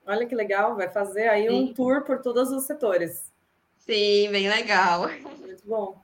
[0.07, 1.51] Olha que legal, vai fazer aí Sim.
[1.51, 3.33] um tour por todos os setores.
[3.79, 5.09] Sim, bem legal.
[5.41, 6.01] Muito bom.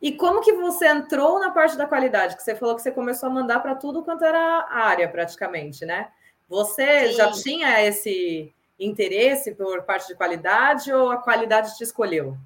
[0.00, 2.36] E como que você entrou na parte da qualidade?
[2.36, 6.12] Que você falou que você começou a mandar para tudo quanto era área, praticamente, né?
[6.48, 7.16] Você Sim.
[7.16, 12.36] já tinha esse interesse por parte de qualidade ou a qualidade te escolheu?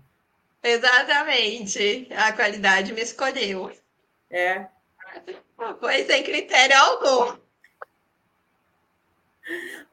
[0.63, 3.71] Exatamente, a qualidade me escolheu.
[4.31, 4.67] É.
[5.79, 7.39] Foi sem critério algum.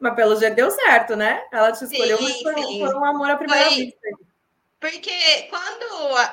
[0.00, 1.46] Mas pelo jeito deu certo, né?
[1.52, 4.08] Ela te escolheu, sim, mas foi, foi, um amor à primeira foi, vista.
[4.82, 5.84] Porque quando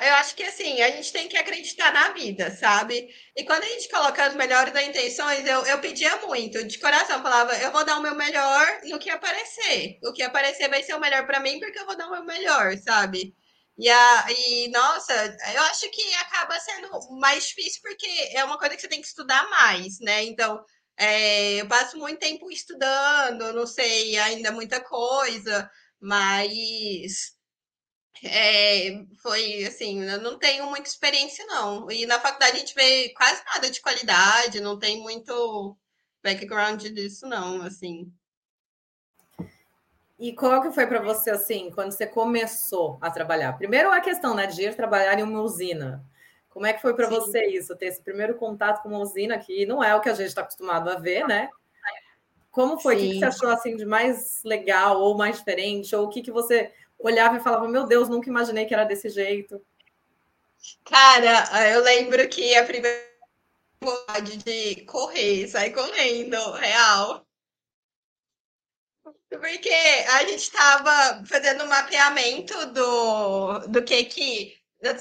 [0.02, 3.08] eu acho que assim, a gente tem que acreditar na vida, sabe?
[3.36, 7.56] E quando a gente coloca as melhores intenções, eu, eu pedia muito, de coração, falava,
[7.58, 10.00] eu vou dar o meu melhor no que aparecer.
[10.02, 12.24] O que aparecer vai ser o melhor para mim, porque eu vou dar o meu
[12.24, 13.36] melhor, sabe?
[13.78, 15.14] E, a, e, nossa,
[15.54, 19.06] eu acho que acaba sendo mais difícil porque é uma coisa que você tem que
[19.06, 20.24] estudar mais, né?
[20.24, 20.60] Então,
[20.98, 27.38] é, eu passo muito tempo estudando, não sei ainda muita coisa, mas
[28.22, 31.90] é, foi assim, eu não tenho muita experiência, não.
[31.90, 35.76] E na faculdade a gente vê quase nada de qualidade, não tem muito
[36.22, 38.12] background disso, não, assim.
[40.18, 43.54] E qual que foi para você assim, quando você começou a trabalhar?
[43.54, 46.04] Primeiro a questão, né, de ir trabalhar em uma usina.
[46.50, 49.64] Como é que foi para você isso, ter esse primeiro contato com uma usina que
[49.64, 51.48] não é o que a gente está acostumado a ver, né?
[52.50, 52.98] Como foi?
[52.98, 53.06] Sim.
[53.06, 55.94] O que você achou assim de mais legal ou mais diferente?
[55.94, 56.70] Ou o que, que você
[57.02, 59.60] olhava e falava, meu Deus, nunca imaginei que era desse jeito?
[60.84, 63.10] Cara, eu lembro que a primeira
[63.80, 67.26] vontade de correr, sair correndo, real.
[69.28, 74.60] Porque a gente estava fazendo um mapeamento do, do que que.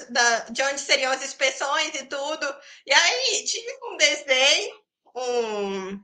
[0.10, 2.56] Da, de onde seriam as inspeções e tudo.
[2.86, 4.82] E aí tive um desenho,
[5.16, 6.04] um.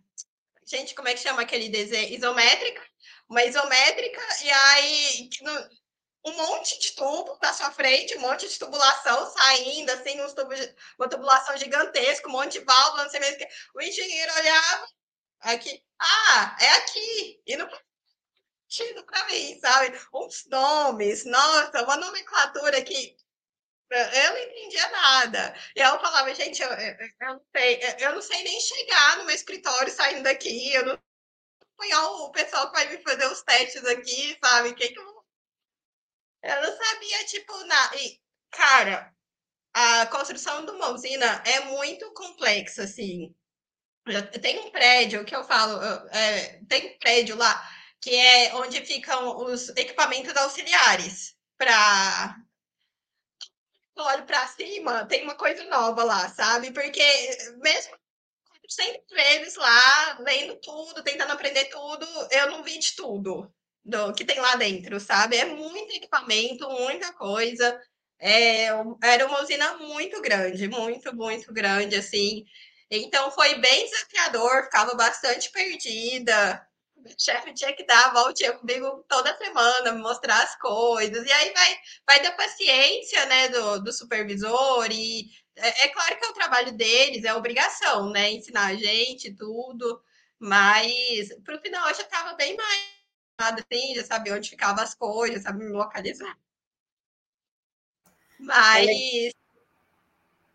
[0.66, 2.16] Gente, como é que chama aquele desenho?
[2.16, 2.82] Isométrica?
[3.30, 5.30] Uma isométrica, e aí
[6.26, 10.60] um monte de tubo na sua frente, um monte de tubulação saindo, assim, uns tubos,
[10.98, 13.48] uma tubulação gigantesca, um monte de válvula, não sei mesmo que.
[13.76, 14.88] O engenheiro olhava
[15.42, 17.70] aqui, ah, é aqui, e não
[18.68, 20.00] sentido para mim, sabe?
[20.14, 23.16] Uns nomes, nossa, uma nomenclatura que
[23.92, 25.56] eu não entendia nada.
[25.76, 29.26] E eu falava, gente, eu, eu, eu, não sei, eu não sei nem chegar no
[29.26, 31.00] meu escritório saindo daqui, eu não
[31.76, 34.74] apanhar o pessoal que vai me fazer os testes aqui, sabe?
[34.74, 35.15] Que que eu...
[36.46, 37.96] eu não sabia, tipo, nada.
[37.98, 38.20] E,
[38.52, 39.14] cara,
[39.74, 43.36] a construção de uma usina é muito complexa, assim.
[44.42, 49.36] Tem um prédio que eu falo, é, tem um prédio lá que é onde ficam
[49.46, 52.38] os equipamentos auxiliares para
[53.98, 56.72] olho para cima, tem uma coisa nova lá, sabe?
[56.72, 57.02] Porque
[57.64, 57.98] mesmo
[58.70, 63.52] sempre vezes lá, lendo tudo, tentando aprender tudo, eu não vi de tudo
[63.86, 65.38] do que tem lá dentro, sabe?
[65.38, 67.80] É muito equipamento, muita coisa.
[68.20, 68.68] É,
[69.04, 72.46] era uma usina muito grande, muito, muito grande, assim.
[72.90, 76.66] Então foi bem desafiador, ficava bastante perdida
[77.06, 81.26] o chefe tinha que dar a voltinha comigo toda semana, me mostrar as coisas.
[81.26, 84.88] E aí vai, vai da paciência, né, do, do supervisor.
[84.92, 89.36] E é, é claro que é o trabalho deles, é obrigação, né, ensinar a gente
[89.36, 90.02] tudo.
[90.40, 92.95] Mas pro final eu já estava bem mais
[93.38, 96.38] assim, já sabia onde ficavam as coisas, sabia me localizar.
[98.40, 99.34] Mas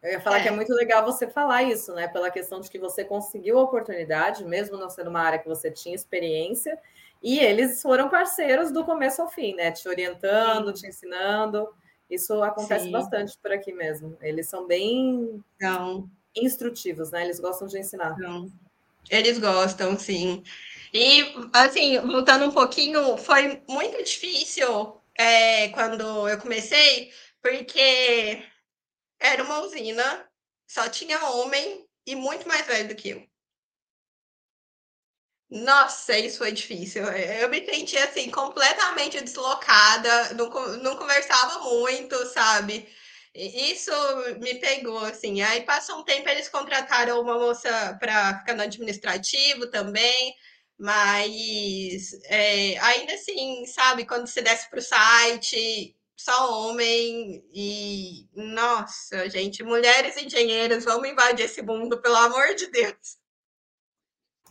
[0.03, 0.43] eu ia falar é.
[0.43, 2.09] que é muito legal você falar isso, né?
[2.09, 5.71] Pela questão de que você conseguiu a oportunidade, mesmo não sendo uma área que você
[5.71, 6.79] tinha experiência,
[7.23, 9.71] e eles foram parceiros do começo ao fim, né?
[9.73, 10.83] Te orientando, sim.
[10.83, 11.69] te ensinando.
[12.09, 12.91] Isso acontece sim.
[12.91, 14.17] bastante por aqui mesmo.
[14.21, 16.09] Eles são bem não.
[16.35, 17.25] instrutivos, né?
[17.25, 18.19] Eles gostam de ensinar.
[18.19, 18.51] Não.
[19.09, 20.43] Eles gostam, sim.
[20.93, 28.43] E, assim, voltando um pouquinho, foi muito difícil é, quando eu comecei, porque
[29.21, 30.29] era uma usina,
[30.69, 33.29] só tinha homem e muito mais velho do que eu.
[35.51, 37.03] Nossa, isso foi difícil.
[37.05, 40.49] Eu me senti assim, completamente deslocada, não,
[40.79, 42.89] não conversava muito, sabe?
[43.35, 43.91] Isso
[44.39, 45.43] me pegou, assim.
[45.43, 50.35] Aí passou um tempo, eles contrataram uma moça para ficar no administrativo também,
[50.81, 59.29] mas é, ainda assim, sabe, quando você desce para o site, só homem e nossa,
[59.29, 63.19] gente, mulheres engenheiras, vamos invadir esse mundo, pelo amor de Deus.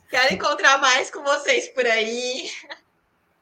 [0.07, 2.51] Quero encontrar mais com vocês por aí.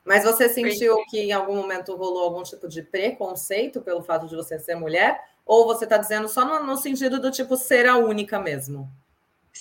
[0.06, 4.36] Mas você sentiu que em algum momento rolou algum tipo de preconceito pelo fato de
[4.38, 5.22] você ser mulher?
[5.46, 8.90] Ou você está dizendo só no, no, sentido do tipo ser a única mesmo?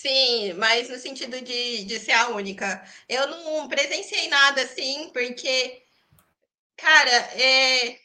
[0.01, 2.85] Sim, mas no sentido de, de ser a única.
[3.09, 5.83] Eu não presenciei nada assim, porque,
[6.77, 7.99] cara, é,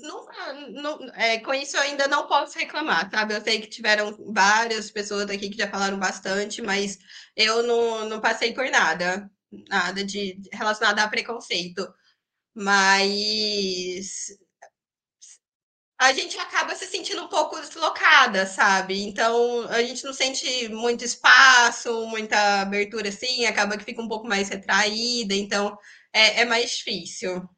[0.00, 0.26] não,
[0.70, 3.34] não, é, com isso eu ainda não posso reclamar, sabe?
[3.34, 6.98] Eu sei que tiveram várias pessoas aqui que já falaram bastante, mas
[7.36, 9.30] eu não, não passei por nada,
[9.68, 11.86] nada de relacionado a preconceito.
[12.54, 14.28] Mas
[15.98, 19.02] a gente acaba se sentindo um pouco deslocada, sabe?
[19.02, 24.26] Então a gente não sente muito espaço, muita abertura assim, acaba que fica um pouco
[24.26, 25.76] mais retraída, então
[26.12, 27.48] é, é mais difícil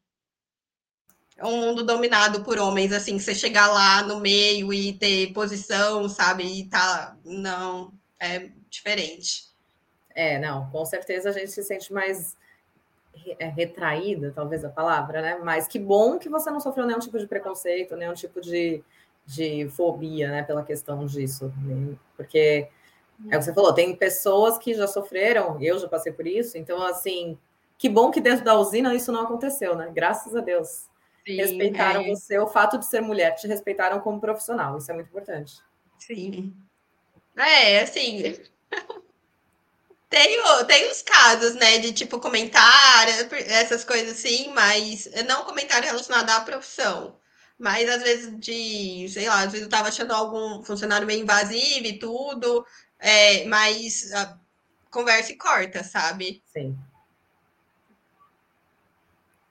[1.41, 6.07] é um mundo dominado por homens, assim, você chegar lá no meio e ter posição,
[6.07, 6.45] sabe?
[6.45, 7.17] E tá.
[7.25, 9.45] Não, é diferente.
[10.14, 12.37] É, não, com certeza a gente se sente mais
[13.55, 15.41] retraída, talvez a palavra, né?
[15.43, 18.83] Mas que bom que você não sofreu nenhum tipo de preconceito, nenhum tipo de,
[19.27, 21.53] de fobia, né, pela questão disso.
[21.63, 21.97] Né?
[22.17, 22.69] Porque
[23.29, 26.57] é o que você falou, tem pessoas que já sofreram, eu já passei por isso,
[26.57, 27.39] então, assim,
[27.77, 29.91] que bom que dentro da usina isso não aconteceu, né?
[29.93, 30.89] Graças a Deus.
[31.27, 32.09] Sim, respeitaram é.
[32.09, 35.63] você, o fato de ser mulher, te respeitaram como profissional, isso é muito importante.
[35.99, 36.55] Sim.
[37.37, 38.37] É, assim.
[40.11, 43.15] Tem, tem os casos, né, de tipo comentário,
[43.47, 47.17] essas coisas assim, mas não comentário relacionado à profissão.
[47.57, 51.87] Mas às vezes de, sei lá, às vezes eu tava achando algum funcionário meio invasivo
[51.87, 52.67] e tudo,
[52.99, 54.37] é, mas a
[54.91, 56.43] conversa e corta, sabe?
[56.53, 56.77] Sim.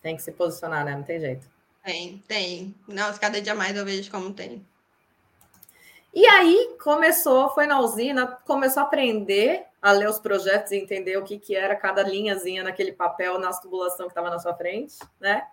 [0.02, 0.94] Tem que se posicionar, né?
[0.94, 1.48] Não tem jeito.
[1.86, 2.76] Tem, tem.
[2.86, 4.66] Nossa, cada dia mais eu vejo como tem.
[6.14, 11.18] E aí começou, foi na usina, começou a aprender a ler os projetos e entender
[11.18, 14.98] o que, que era cada linhazinha naquele papel, na tubulação que estava na sua frente,
[15.20, 15.48] né?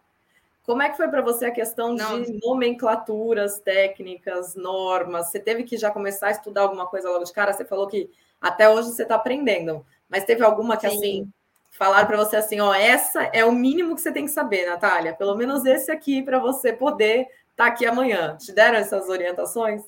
[0.65, 2.23] Como é que foi para você a questão Não.
[2.23, 5.29] de nomenclaturas, técnicas, normas?
[5.29, 7.53] Você teve que já começar a estudar alguma coisa logo de cara?
[7.53, 10.97] Você falou que até hoje você está aprendendo, mas teve alguma que Sim.
[10.97, 11.33] assim
[11.71, 15.15] falaram para você assim, ó, essa é o mínimo que você tem que saber, Natália.
[15.15, 18.37] Pelo menos esse aqui para você poder estar tá aqui amanhã.
[18.37, 19.83] Te deram essas orientações?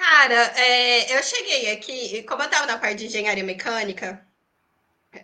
[0.00, 4.26] Cara, é, eu cheguei aqui, como eu estava na parte de engenharia mecânica,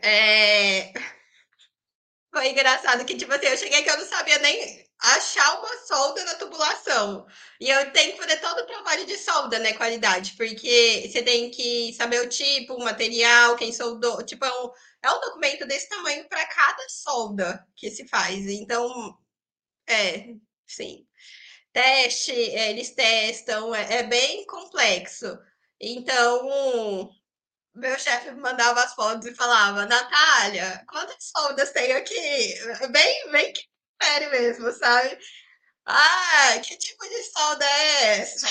[0.03, 0.93] é,
[2.33, 6.25] foi engraçado que, tipo assim, eu cheguei que eu não sabia nem achar uma solda
[6.25, 7.27] na tubulação.
[7.61, 9.73] E eu tenho que fazer todo o trabalho de solda, né?
[9.75, 14.23] Qualidade, porque você tem que saber o tipo, o material, quem soldou.
[14.25, 14.71] Tipo, é um,
[15.03, 18.47] é um documento desse tamanho para cada solda que se faz.
[18.49, 19.19] Então,
[19.89, 20.35] é,
[20.67, 21.06] sim.
[21.77, 25.39] Teste, é, eles testam, é, é bem complexo.
[25.79, 27.11] Então,
[27.75, 32.55] meu chefe mandava as fotos e falava, Natália, quantas soldas tem aqui?
[32.91, 33.53] Bem, bem
[34.03, 35.19] sério mesmo, sabe?
[35.85, 38.47] Ah, que tipo de solda é essa?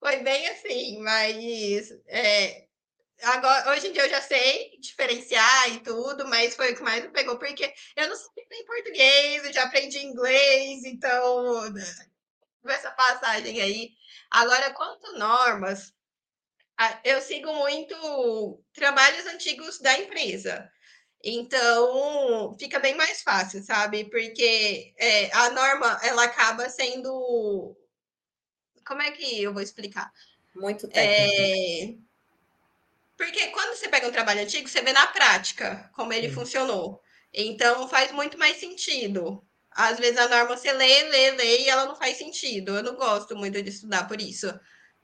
[0.00, 2.68] Foi bem assim, mas é,
[3.22, 7.02] agora, hoje em dia eu já sei diferenciar e tudo, mas foi o que mais
[7.02, 11.74] me pegou, porque eu não sabia nem português, eu já aprendi inglês, então
[12.66, 13.92] essa passagem aí.
[14.30, 15.92] Agora, quanto normas,
[17.04, 20.70] eu sigo muito trabalhos antigos da empresa.
[21.22, 24.04] Então, fica bem mais fácil, sabe?
[24.10, 27.76] Porque é, a norma, ela acaba sendo.
[28.86, 30.10] Como é que eu vou explicar?
[30.54, 32.02] Muito técnico.
[32.06, 32.09] É...
[33.20, 36.34] Porque quando você pega um trabalho antigo, você vê na prática como ele Sim.
[36.36, 37.02] funcionou.
[37.34, 39.46] Então, faz muito mais sentido.
[39.72, 42.74] Às vezes a norma você lê, lê, lê e ela não faz sentido.
[42.74, 44.50] Eu não gosto muito de estudar por isso.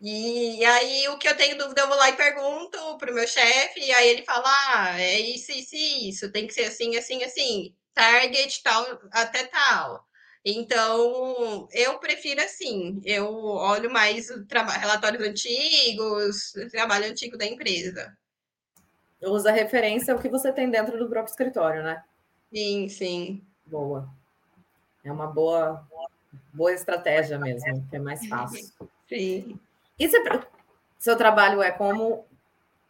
[0.00, 3.80] E, aí, o que eu tenho dúvida, eu vou lá e pergunto pro meu chefe,
[3.80, 7.74] e aí ele fala: ah, é isso, isso, isso, tem que ser assim, assim, assim,
[7.92, 10.02] target tal, até tal.
[10.49, 14.28] Então, eu prefiro assim, eu olho mais
[14.78, 18.16] relatórios antigos, trabalho antigo da empresa.
[19.20, 22.01] Usa referência ao que você tem dentro do próprio escritório, né?
[22.55, 23.42] Sim, sim.
[23.66, 24.09] Boa.
[25.05, 25.84] É uma boa,
[26.55, 28.70] boa estratégia mesmo, que é mais fácil.
[29.09, 29.59] Sim.
[29.99, 30.20] E você,
[30.99, 32.24] seu trabalho é como.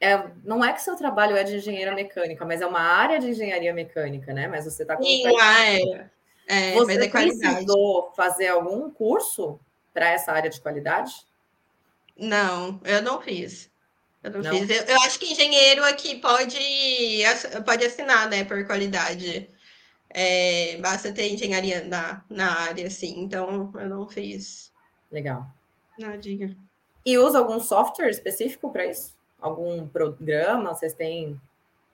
[0.01, 3.29] É, não é que seu trabalho é de engenheira mecânica, mas é uma área de
[3.29, 4.49] engenharia mecânica, né?
[4.49, 5.03] Mas você está com.
[5.03, 6.11] Sim, uma área.
[6.47, 9.59] É, você é precisou fazer algum curso
[9.93, 11.13] para essa área de qualidade?
[12.17, 13.71] Não, eu não fiz.
[14.23, 14.51] Eu não, não.
[14.51, 14.71] fiz.
[14.71, 16.59] Eu, eu, acho que engenheiro aqui pode,
[17.65, 19.51] pode assinar, né, por qualidade.
[20.09, 23.21] É, basta ter engenharia na, na área, assim.
[23.21, 24.73] Então, eu não fiz.
[25.11, 25.47] Legal.
[25.99, 26.57] Nadinha.
[27.05, 29.15] E usa algum software específico para isso?
[29.41, 30.75] Algum programa?
[30.75, 31.41] Vocês têm?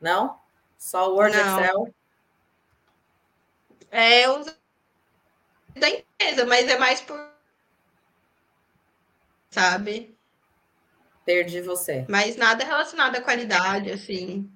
[0.00, 0.38] Não?
[0.78, 1.60] Só Word, Não.
[1.60, 1.94] Excel?
[3.92, 4.56] É, eu uso
[5.76, 7.20] da empresa, mas é mais por.
[9.50, 10.16] Sabe?
[11.26, 12.06] Perdi você.
[12.08, 14.50] Mas nada relacionado à qualidade, assim.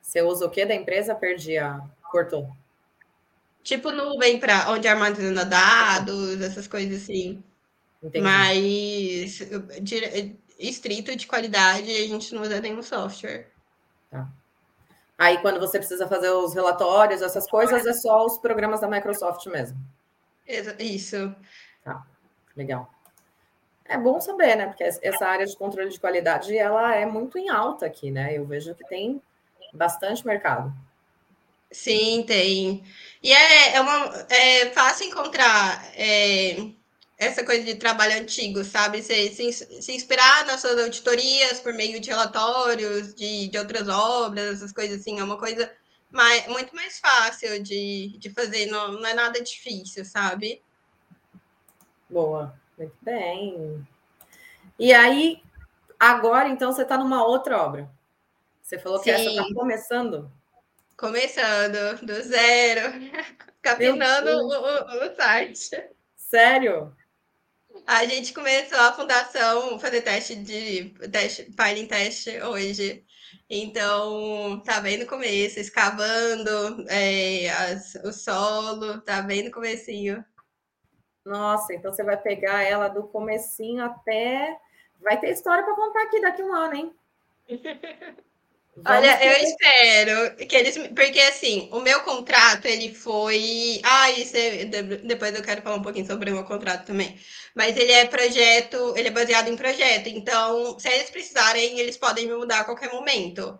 [0.00, 1.14] Você usa o que da empresa?
[1.14, 1.80] Perdi a.
[2.10, 2.50] Cortou.
[3.62, 7.42] Tipo nuvem para onde armazena dados, essas coisas assim.
[8.02, 8.24] Entendi.
[8.24, 9.40] Mas
[10.58, 13.50] estrito de qualidade, a gente não usa nenhum software.
[14.10, 14.30] Tá.
[15.18, 19.46] Aí, quando você precisa fazer os relatórios, essas coisas, é só os programas da Microsoft
[19.46, 19.78] mesmo.
[20.78, 21.34] Isso.
[21.82, 22.04] Tá,
[22.54, 22.90] legal.
[23.88, 24.66] É bom saber, né?
[24.66, 28.36] Porque essa área de controle de qualidade, ela é muito em alta aqui, né?
[28.36, 29.22] Eu vejo que tem
[29.72, 30.72] bastante mercado.
[31.70, 32.84] Sim, tem.
[33.22, 36.56] E é, é, uma, é fácil encontrar é,
[37.18, 39.02] essa coisa de trabalho antigo, sabe?
[39.02, 44.56] Se, se, se, inspirar nas suas auditorias por meio de relatórios de, de outras obras,
[44.56, 45.70] essas coisas assim, é uma coisa
[46.10, 50.62] mais, muito mais fácil de, de fazer, não, não é nada difícil, sabe?
[52.08, 53.86] Boa, muito bem.
[54.78, 55.42] E aí,
[55.98, 57.90] agora então você está numa outra obra.
[58.62, 59.22] Você falou que Sim.
[59.22, 60.30] essa está começando?
[60.98, 62.92] Começando, do zero,
[63.62, 65.70] capinando o, o, o site.
[66.14, 66.94] Sério?
[67.86, 73.04] A gente começou a fundação fazer teste de teste, piling teste hoje.
[73.48, 80.24] Então, tá bem no começo, escavando é, as, o solo, tá bem no comecinho.
[81.24, 84.58] Nossa, então você vai pegar ela do comecinho até.
[85.00, 86.94] Vai ter história para contar aqui daqui um ano, hein?
[88.78, 90.76] Vamos Olha, eu espero que eles.
[90.88, 93.80] Porque assim, o meu contrato ele foi.
[93.82, 94.66] Ah, isso é...
[94.66, 97.18] depois eu quero falar um pouquinho sobre o meu contrato também.
[97.56, 100.08] Mas ele é projeto, ele é baseado em projeto.
[100.08, 103.58] Então, se eles precisarem, eles podem me mudar a qualquer momento.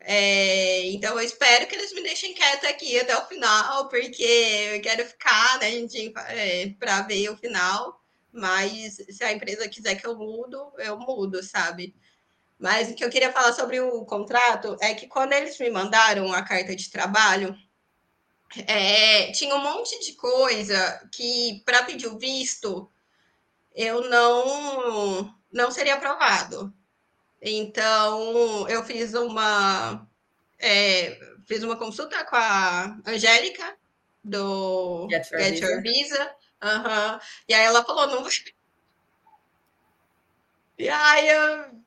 [0.00, 0.86] É...
[0.86, 4.22] então, eu espero que eles me deixem quieta aqui até o final, porque
[4.74, 8.00] eu quero ficar, né, gente, é, para ver o final.
[8.32, 11.94] Mas se a empresa quiser que eu mudo, eu mudo, sabe?
[12.58, 16.32] Mas o que eu queria falar sobre o contrato é que quando eles me mandaram
[16.32, 17.54] a carta de trabalho,
[18.66, 22.90] é, tinha um monte de coisa que, para pedir o visto,
[23.74, 26.72] eu não, não seria aprovado.
[27.42, 30.06] Então, eu fiz uma,
[30.58, 33.76] é, fiz uma consulta com a Angélica,
[34.22, 35.66] do Get Your, Get Visa.
[35.66, 36.36] Your Visa.
[36.62, 37.18] Uhum.
[37.48, 38.32] E aí ela falou, não vai.
[40.78, 41.80] E aí eu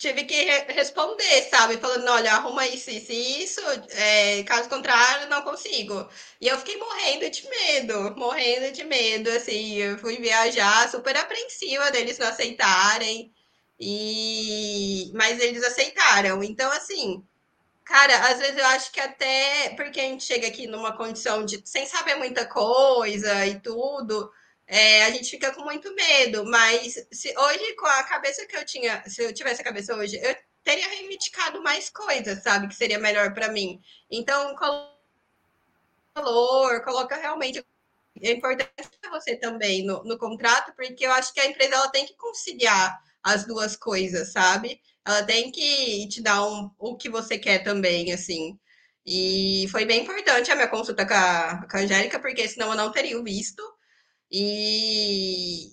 [0.00, 1.76] tive que re responder, sabe?
[1.76, 6.08] Falando, olha, arruma isso, isso e isso, é, caso contrário, não consigo.
[6.40, 11.90] E eu fiquei morrendo de medo, morrendo de medo, assim, eu fui viajar super apreensiva
[11.90, 13.32] deles não aceitarem,
[13.78, 15.12] e...
[15.14, 16.42] mas eles aceitaram.
[16.42, 17.22] Então, assim,
[17.84, 21.60] cara, às vezes eu acho que até porque a gente chega aqui numa condição de
[21.64, 24.32] sem saber muita coisa e tudo,
[24.72, 28.64] é, a gente fica com muito medo, mas se hoje, com a cabeça que eu
[28.64, 32.68] tinha, se eu tivesse a cabeça hoje, eu teria reivindicado mais coisas, sabe?
[32.68, 33.82] Que seria melhor para mim.
[34.08, 34.54] Então,
[36.14, 37.66] valor, coloca realmente.
[38.22, 38.70] É importante
[39.10, 43.02] você também no, no contrato, porque eu acho que a empresa ela tem que conciliar
[43.24, 44.80] as duas coisas, sabe?
[45.04, 48.56] Ela tem que te dar um, o que você quer também, assim.
[49.04, 52.76] E foi bem importante a minha consulta com a, com a Angélica, porque senão eu
[52.76, 53.62] não teria visto.
[54.30, 55.72] E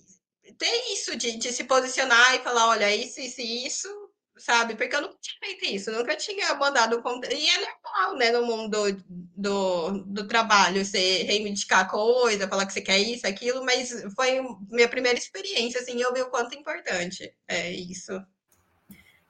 [0.58, 3.88] tem isso de, de se posicionar e falar, olha, isso, isso e isso,
[4.36, 4.74] sabe?
[4.74, 8.46] Porque eu nunca tinha feito isso, nunca tinha mandado um E é normal, né, no
[8.46, 8.78] mundo
[9.36, 14.40] do, do trabalho, você reivindicar coisa, falar que você quer isso, aquilo, mas foi
[14.70, 18.12] minha primeira experiência, assim, eu vi o quanto importante é isso.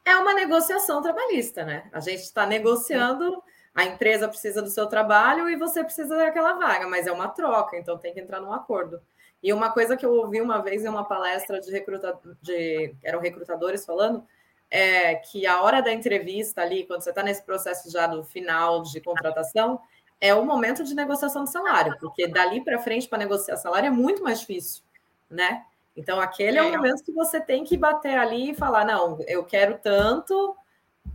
[0.04, 1.88] É uma negociação trabalhista, né?
[1.92, 3.42] A gente está negociando,
[3.74, 7.76] a empresa precisa do seu trabalho e você precisa daquela vaga, mas é uma troca,
[7.76, 9.02] então tem que entrar num acordo.
[9.42, 13.20] E uma coisa que eu ouvi uma vez em uma palestra de recrutador, de eram
[13.20, 14.24] recrutadores falando,
[14.70, 18.82] é que a hora da entrevista ali, quando você está nesse processo já do final
[18.82, 19.80] de contratação,
[20.20, 23.90] é o momento de negociação de salário, porque dali para frente para negociar salário é
[23.90, 24.82] muito mais difícil,
[25.30, 25.64] né?
[25.96, 26.76] Então aquele é o é.
[26.76, 30.56] momento que você tem que bater ali e falar, não, eu quero tanto,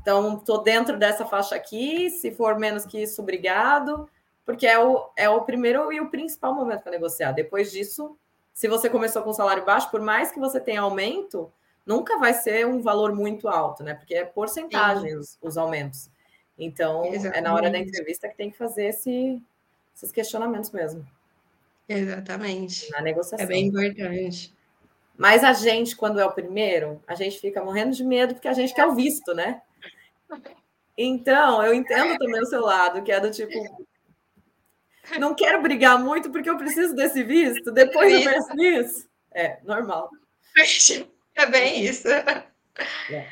[0.01, 4.09] então estou dentro dessa faixa aqui, se for menos que isso, obrigado
[4.45, 7.31] porque é o, é o primeiro e o principal momento para negociar.
[7.31, 8.17] Depois disso,
[8.53, 11.51] se você começou com salário baixo, por mais que você tenha aumento,
[11.85, 13.93] nunca vai ser um valor muito alto, né?
[13.93, 16.09] Porque é porcentagem os, os, aumentos.
[16.57, 17.37] Então, Exatamente.
[17.37, 19.41] é na hora da entrevista que tem que fazer esse,
[19.95, 21.05] esses questionamentos mesmo.
[21.87, 22.91] Exatamente.
[22.91, 23.43] Na negociação.
[23.43, 24.53] É bem importante.
[25.17, 28.53] Mas a gente, quando é o primeiro, a gente fica morrendo de medo porque a
[28.53, 29.61] gente quer o visto, né?
[30.95, 33.51] Então, eu entendo também o seu lado, que é do tipo,
[35.19, 37.71] não quero brigar muito porque eu preciso desse visto.
[37.71, 39.07] Depois eu penso nisso.
[39.33, 40.09] É, normal.
[41.35, 42.07] É bem isso.
[42.07, 43.27] É.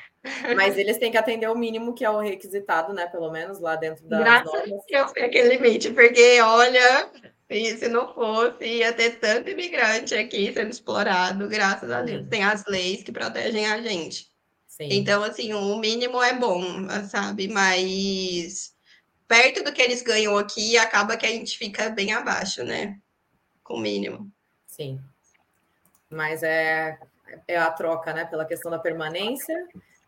[0.56, 3.08] Mas eles têm que atender o mínimo que é o requisitado, né?
[3.08, 4.20] Pelo menos lá dentro da.
[4.20, 4.84] Graças normas.
[4.84, 7.10] a Deus aquele limite, porque olha,
[7.50, 12.28] se não fosse, ia ter tanto imigrante aqui sendo explorado, graças a Deus.
[12.30, 14.28] Tem as leis que protegem a gente.
[14.68, 14.88] Sim.
[14.92, 16.62] Então, assim, o mínimo é bom,
[17.10, 17.48] sabe?
[17.48, 18.74] Mas
[19.32, 23.00] perto do que eles ganham aqui, acaba que a gente fica bem abaixo, né?
[23.64, 24.30] Com o mínimo.
[24.68, 25.00] Sim.
[26.10, 27.00] Mas é,
[27.48, 28.26] é a troca, né?
[28.26, 29.56] Pela questão da permanência.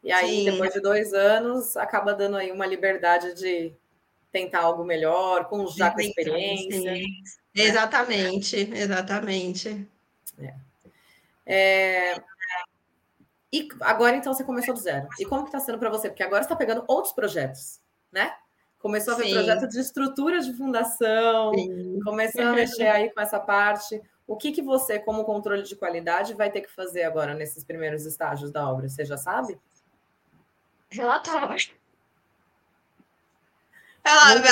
[0.03, 0.51] E aí, Sim.
[0.51, 3.73] depois de dois anos, acaba dando aí uma liberdade de
[4.29, 6.81] tentar algo melhor, com já com experiência.
[6.81, 7.03] Né?
[7.55, 9.87] Exatamente, exatamente.
[10.37, 10.53] É.
[11.45, 12.23] É...
[13.53, 15.07] E agora, então, você começou do zero.
[15.17, 16.09] E como que está sendo para você?
[16.09, 17.79] Porque agora você está pegando outros projetos,
[18.11, 18.35] né?
[18.83, 19.33] Começou a ver Sim.
[19.35, 22.01] projeto de estrutura de fundação, Sim.
[22.03, 24.01] começou a mexer aí com essa parte.
[24.27, 28.05] O que, que você, como controle de qualidade, vai ter que fazer agora nesses primeiros
[28.05, 28.89] estágios da obra?
[28.89, 29.57] Você já sabe?
[30.91, 31.71] Relatório.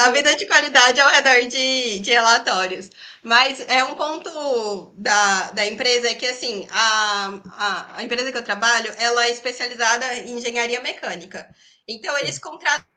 [0.05, 2.89] A vida de qualidade ao redor de, de relatórios.
[3.21, 8.38] Mas é um ponto da, da empresa é que, assim, a, a, a empresa que
[8.38, 11.53] eu trabalho, ela é especializada em engenharia mecânica.
[11.86, 12.91] Então, eles contratam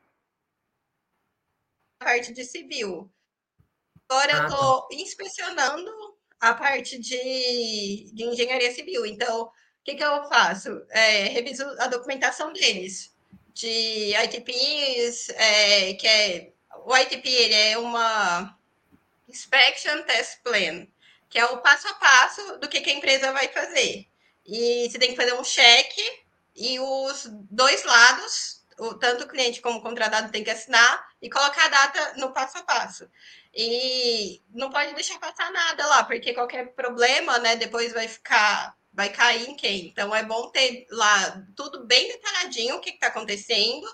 [2.05, 3.11] parte de civil.
[4.07, 4.87] Agora ah, eu estou tá.
[4.95, 5.91] inspecionando
[6.39, 9.07] a parte de, de engenharia civil.
[9.07, 9.51] Então, o
[9.83, 10.69] que, que eu faço?
[10.91, 13.11] É, reviso a documentação deles,
[13.51, 16.51] de ITPs, é, que é.
[16.85, 18.55] O ITP ele é uma
[19.27, 20.85] Inspection Test Plan,
[21.27, 24.05] que é o passo a passo do que, que a empresa vai fazer.
[24.45, 26.03] E você tem que fazer um cheque
[26.55, 28.61] e os dois lados,
[28.99, 32.57] tanto o cliente como o contratado tem que assinar e colocar a data no passo
[32.57, 33.09] a passo.
[33.53, 39.09] E não pode deixar passar nada lá, porque qualquer problema, né, depois vai ficar, vai
[39.09, 39.87] cair em quem?
[39.87, 43.87] Então é bom ter lá tudo bem detalhadinho o que está acontecendo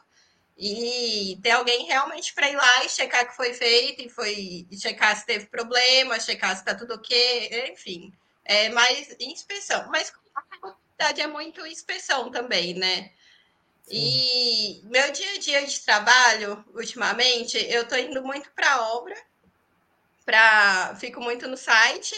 [0.57, 4.77] e ter alguém realmente para ir lá e checar que foi feito e foi e
[4.79, 8.11] checar se teve problema, checar se está tudo ok, enfim.
[8.43, 9.87] É mais inspeção.
[9.89, 13.11] Mas a faculdade é muito inspeção também, né?
[13.89, 19.15] E meu dia a dia de trabalho, ultimamente, eu estou indo muito para obra
[20.25, 22.15] para fico muito no site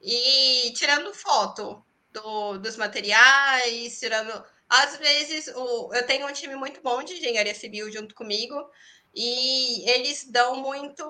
[0.00, 4.44] e tirando foto do, dos materiais, tirando.
[4.68, 8.68] Às vezes o, eu tenho um time muito bom de engenharia civil junto comigo
[9.14, 11.04] e eles dão muito.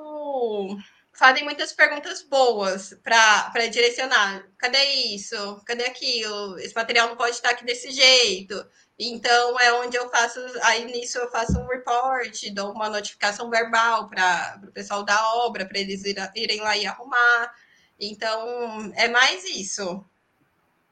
[1.16, 4.46] Fazem muitas perguntas boas para direcionar.
[4.58, 5.62] Cadê isso?
[5.64, 6.58] Cadê aquilo?
[6.58, 8.66] Esse material não pode estar aqui desse jeito.
[8.98, 14.08] Então é onde eu faço, aí nisso eu faço um report, dou uma notificação verbal
[14.08, 16.02] para o pessoal da obra, para eles
[16.34, 17.54] irem lá e arrumar.
[17.98, 20.04] Então é mais isso.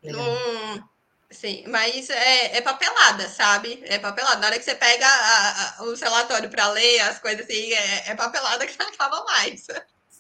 [0.03, 0.83] Hum,
[1.31, 3.83] sim, mas é, é, papelada, sabe?
[3.87, 4.41] É papelada.
[4.41, 8.11] Na hora que você pega a, a, o relatório para ler, as coisas assim, é,
[8.11, 9.67] é papelada que não acaba mais.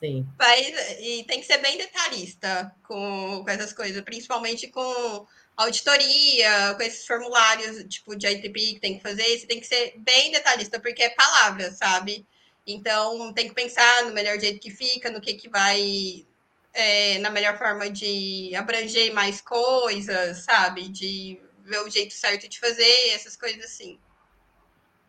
[0.04, 0.26] Sim.
[0.38, 5.26] Mas, e tem que ser bem detalhista com, com essas coisas, principalmente com
[5.56, 9.94] auditoria, com esses formulários tipo de ITP que tem que fazer, você tem que ser
[9.96, 12.26] bem detalhista, porque é palavra, sabe?
[12.66, 16.26] Então tem que pensar no melhor jeito que fica, no que, que vai
[16.74, 20.88] é, na melhor forma de abranger mais coisas, sabe?
[20.88, 23.98] De ver o jeito certo de fazer, essas coisas assim.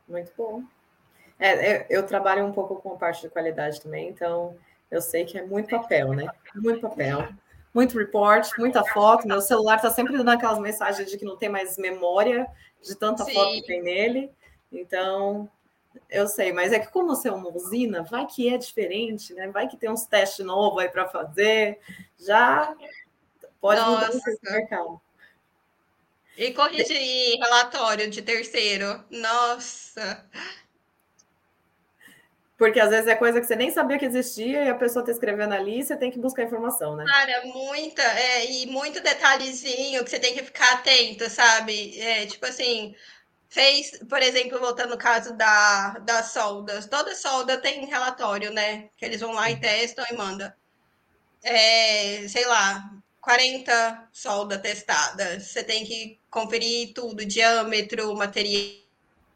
[0.07, 0.63] Muito bom.
[1.37, 4.57] É, eu trabalho um pouco com parte de qualidade também, então
[4.89, 6.27] eu sei que é muito papel, né?
[6.55, 7.27] Muito papel
[7.75, 9.27] muito report, muita foto.
[9.27, 12.47] Meu celular está sempre dando aquelas mensagens de que não tem mais memória
[12.81, 13.33] de tanta Sim.
[13.33, 14.31] foto que tem nele.
[14.71, 15.49] Então,
[16.09, 19.49] eu sei, mas é que como você é uma usina, vai que é diferente, né?
[19.49, 21.81] Vai que tem uns testes novos aí para fazer.
[22.17, 22.73] Já
[23.59, 24.07] pode Nossa.
[24.07, 25.01] mudar o mercado.
[26.37, 29.03] E corrigir relatório de terceiro.
[29.09, 30.25] Nossa.
[32.57, 35.11] Porque às vezes é coisa que você nem sabia que existia e a pessoa está
[35.11, 37.03] escrevendo ali você tem que buscar informação, né?
[37.05, 41.99] Cara, muita, é, e muito detalhezinho que você tem que ficar atento, sabe?
[41.99, 42.95] É, tipo assim,
[43.49, 48.89] fez, por exemplo, voltando no caso da, das soldas, toda solda tem relatório, né?
[48.97, 50.51] Que eles vão lá e testam e mandam.
[51.43, 52.89] É, sei lá,
[53.19, 55.39] 40 solda testada.
[55.39, 58.84] Você tem que conferir tudo, diâmetro, material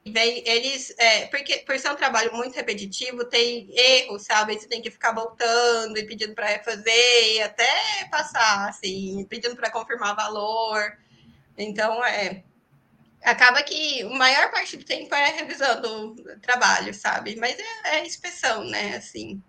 [0.05, 4.57] vem, eles, é, porque por ser um trabalho muito repetitivo, tem erros, sabe?
[4.57, 7.69] Você tem que ficar voltando e pedindo para refazer e até
[8.09, 10.97] passar, assim, pedindo para confirmar valor.
[11.57, 12.43] Então, é,
[13.23, 17.35] acaba que a maior parte do tempo é revisando o trabalho, sabe?
[17.35, 18.95] Mas é, é inspeção, né?
[18.95, 19.41] Assim.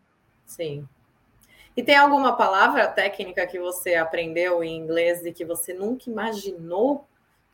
[0.47, 0.89] Sim.
[1.77, 7.09] E tem alguma palavra técnica que você aprendeu em inglês e que você nunca imaginou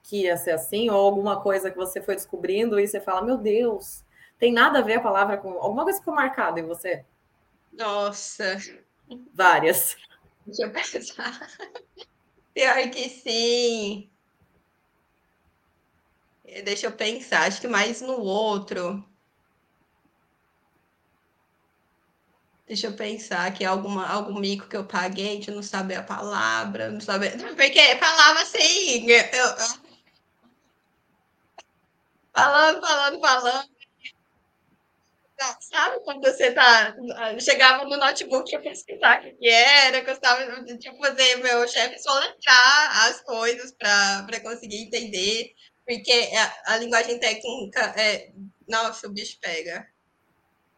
[0.08, 3.36] que ia ser assim, ou alguma coisa que você foi descobrindo e você fala, meu
[3.36, 4.04] Deus,
[4.38, 5.50] tem nada a ver a palavra com.
[5.58, 7.04] Alguma coisa ficou marcada em você?
[7.72, 8.56] Nossa.
[9.34, 9.96] Várias.
[10.46, 11.48] Deixa eu pensar.
[12.54, 14.08] Pior que sim.
[16.64, 19.04] Deixa eu pensar, acho que mais no outro.
[22.66, 26.90] Deixa eu pensar aqui, alguma, algum mico que eu paguei de não saber a palavra,
[26.90, 27.36] não saber.
[27.54, 29.85] Porque falava assim, eu,
[32.36, 33.76] falando, falando, falando.
[35.60, 36.94] Sabe quando você tá.
[37.40, 43.20] Chegava no notebook para pesquisar o que era, gostava de fazer meu chefe soletrar as
[43.20, 45.54] coisas para conseguir entender,
[45.86, 48.32] porque a, a, linguagem técnica é.
[48.66, 49.86] Nossa, o bicho pega.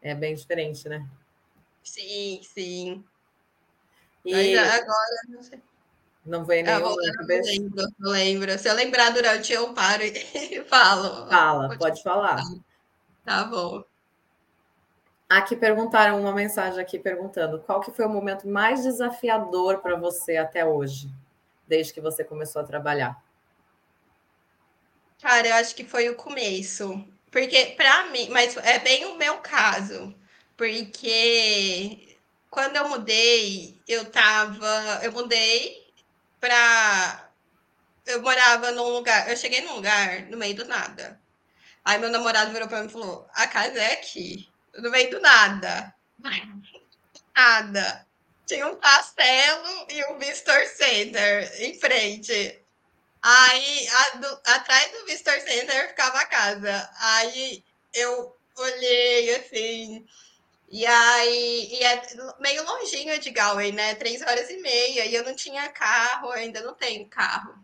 [0.01, 1.07] É bem diferente, né?
[1.81, 3.03] Sim, sim.
[4.25, 5.68] E Mas agora, não sei.
[6.25, 7.49] Não vem nenhum ah, cabeça?
[7.49, 8.59] Eu lembro, eu lembro.
[8.59, 11.27] Se eu lembrar durante, eu paro e falo.
[11.27, 12.41] Fala, pode, pode falar.
[13.25, 13.83] Tá bom.
[15.29, 20.37] Aqui perguntaram uma mensagem aqui perguntando qual que foi o momento mais desafiador para você
[20.37, 21.07] até hoje,
[21.67, 23.21] desde que você começou a trabalhar?
[25.21, 29.37] Cara, eu acho que foi o começo, Porque para mim, mas é bem o meu
[29.37, 30.15] caso,
[30.57, 32.17] porque
[32.49, 35.78] quando eu mudei, eu tava, eu mudei
[36.39, 37.29] para
[38.05, 41.21] eu morava num lugar, eu cheguei num lugar no meio do nada.
[41.85, 45.19] Aí meu namorado virou para mim e falou: "A casa é aqui, no meio do
[45.21, 45.93] nada".
[47.35, 48.05] Nada.
[48.45, 52.59] Tinha um castelo e um Visitor Center em frente.
[53.21, 56.89] Aí, a, do, atrás do Visitor Center ficava a casa.
[56.99, 57.63] Aí
[57.93, 60.05] eu olhei assim.
[60.71, 62.01] E aí, e é
[62.39, 63.95] meio longinho de Galway, né?
[63.95, 65.05] Três horas e meia.
[65.05, 67.55] E eu não tinha carro, ainda não tenho carro.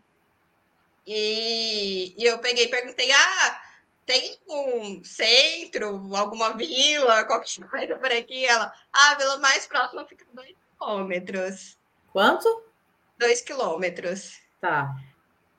[1.06, 3.62] E, e eu peguei e perguntei: ah,
[4.04, 8.44] tem um centro, alguma vila, qualquer coisa por aqui?
[8.44, 11.78] Ela, ah, a vila mais próxima fica dois quilômetros.
[12.12, 12.64] Quanto?
[13.16, 14.40] Dois quilômetros.
[14.60, 14.96] Tá.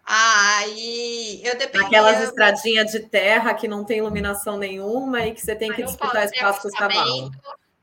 [0.10, 1.86] Aí eu dependia.
[1.86, 6.24] Aquelas estradinhas de terra que não tem iluminação nenhuma e que você tem que disputar
[6.24, 7.30] espaço com os cavalos.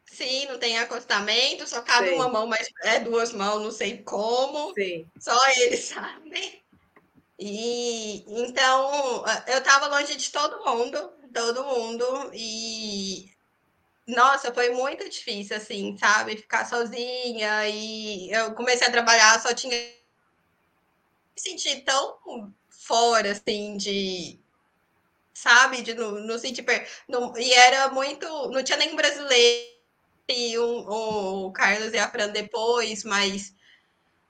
[0.06, 2.14] Sim, não tem acostamento, só cabe Sim.
[2.14, 4.72] uma mão, mas é duas mãos, não sei como.
[4.72, 5.06] Sim.
[5.18, 6.62] Só eles sabem.
[7.38, 13.28] E então eu tava longe de todo mundo, todo mundo, e
[14.06, 16.36] nossa, foi muito difícil, assim, sabe?
[16.36, 17.68] Ficar sozinha.
[17.68, 19.76] E eu comecei a trabalhar, só tinha.
[21.36, 24.38] Me senti tão fora, assim, de.
[25.32, 25.82] Sabe?
[25.82, 26.64] De não, não sentir.
[27.08, 28.26] Não, e era muito.
[28.50, 29.74] Não tinha nem brasileiro.
[30.28, 33.54] E um, o Carlos e a Fran depois, mas.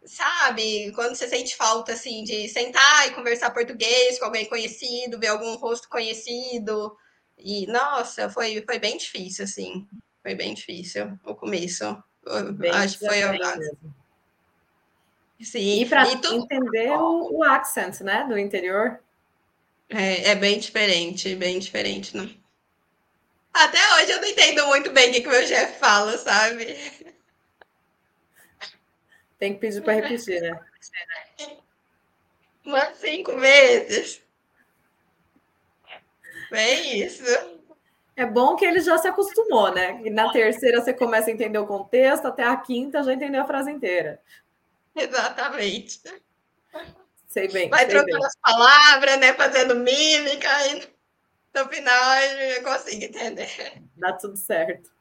[0.05, 0.92] Sabe?
[0.92, 5.55] Quando você sente falta, assim, de sentar e conversar português com alguém conhecido, ver algum
[5.57, 6.94] rosto conhecido
[7.38, 9.86] e, nossa, foi, foi bem difícil, assim.
[10.22, 12.02] Foi bem difícil o começo.
[12.55, 13.32] Bem Acho que foi a
[15.41, 15.82] Sim.
[15.82, 19.01] E para entender o, o accent, né, do interior.
[19.89, 22.28] É, é bem diferente, bem diferente, não?
[23.53, 26.76] Até hoje eu não entendo muito bem o que, que o meu chefe fala, sabe?
[29.39, 30.59] Tem que pedir para repetir, né?
[32.64, 34.22] Umas cinco vezes.
[36.51, 37.22] É isso.
[38.16, 40.01] É bom que ele já se acostumou, né?
[40.05, 43.47] E na terceira você começa a entender o contexto, até a quinta já entendeu a
[43.47, 44.20] frase inteira.
[44.97, 46.01] Exatamente.
[47.28, 47.68] Sei bem.
[47.68, 48.26] Vai sei trocando bem.
[48.26, 49.34] as palavras, né?
[49.34, 50.88] Fazendo mímica, e
[51.55, 53.82] no final eu consigo entender.
[53.97, 54.95] Dá tudo certo.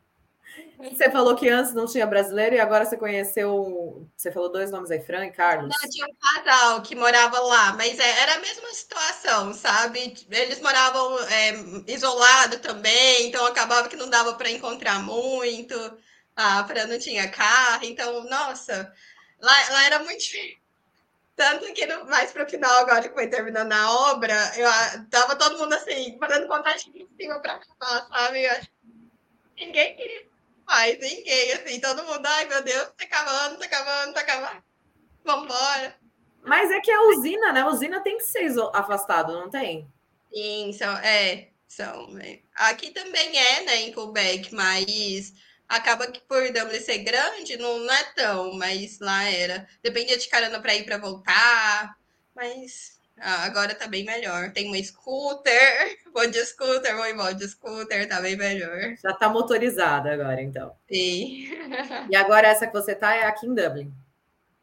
[0.78, 4.08] Você falou que antes não tinha brasileiro e agora você conheceu.
[4.16, 5.74] Você falou dois nomes aí, Fran e Carlos.
[5.82, 10.14] Não, tinha um casal que morava lá, mas é, era a mesma situação, sabe?
[10.30, 11.54] Eles moravam é,
[11.88, 15.76] isolados também, então acabava que não dava para encontrar muito.
[16.36, 18.91] A Fran não tinha carro, então, nossa,
[19.44, 20.58] lá, lá era muito difícil.
[21.36, 24.70] Tanto que no, mais para o final, agora que foi terminando a obra, eu
[25.10, 28.44] tava todo mundo assim, fazendo contagem de cima para acabar, sabe?
[29.58, 30.34] Ninguém queria
[30.66, 34.64] mais ninguém, assim, todo mundo, ai meu Deus, tá acabando, tá acabando, tá acabando.
[35.26, 35.96] Vambora.
[36.44, 37.62] Mas é que a usina, né?
[37.62, 39.88] A usina tem que ser afastado, não tem?
[40.34, 42.18] Sim, são, é, são.
[42.20, 42.39] É.
[42.56, 45.34] Aqui também é, né, em Quebec, mas
[45.76, 49.67] acaba que por Dublin ser grande, não, não é tão, mas lá era.
[49.82, 51.97] Dependia de carona para ir para voltar,
[52.36, 54.51] mas ah, agora tá bem melhor.
[54.51, 58.95] Tem uma scooter, vou de scooter, vou embora de scooter, tá bem melhor.
[59.01, 60.76] Já tá motorizada agora, então.
[60.91, 61.49] Sim.
[62.09, 63.93] E agora essa que você tá é aqui em Dublin.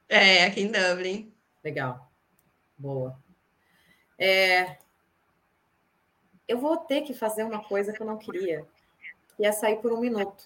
[0.09, 1.33] É, aqui em Dublin.
[1.65, 2.11] Legal.
[2.77, 3.19] Boa.
[4.19, 4.77] É...
[6.47, 8.67] Eu vou ter que fazer uma coisa que eu não queria,
[9.37, 10.45] que é sair por um minuto.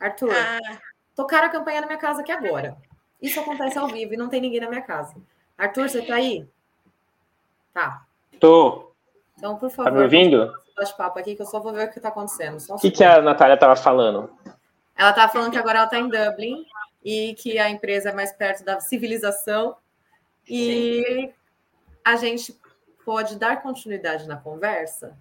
[0.00, 0.78] Arthur, ah.
[1.14, 2.76] tocaram a campanha na minha casa aqui agora.
[3.20, 5.14] Isso acontece ao vivo e não tem ninguém na minha casa.
[5.56, 6.46] Arthur, você tá aí?
[7.72, 8.04] Tá.
[8.38, 8.92] Tô.
[9.36, 9.90] Então, por favor.
[9.90, 10.52] Tá me ouvindo?
[10.76, 12.58] Bate-papo aqui que eu só vou ver o que está acontecendo.
[12.68, 14.30] O que, que a Natália estava falando?
[14.96, 16.64] Ela estava falando que agora ela está em Dublin
[17.04, 19.76] e que a empresa é mais perto da civilização.
[20.48, 21.32] E Sim.
[22.04, 22.58] a gente
[23.04, 25.16] pode dar continuidade na conversa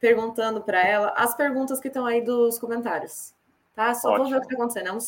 [0.00, 3.34] perguntando para ela as perguntas que estão aí dos comentários.
[3.74, 3.94] Tá?
[3.94, 4.24] Só Ótimo.
[4.24, 4.86] vou ver o que está acontecendo.
[4.88, 4.98] É um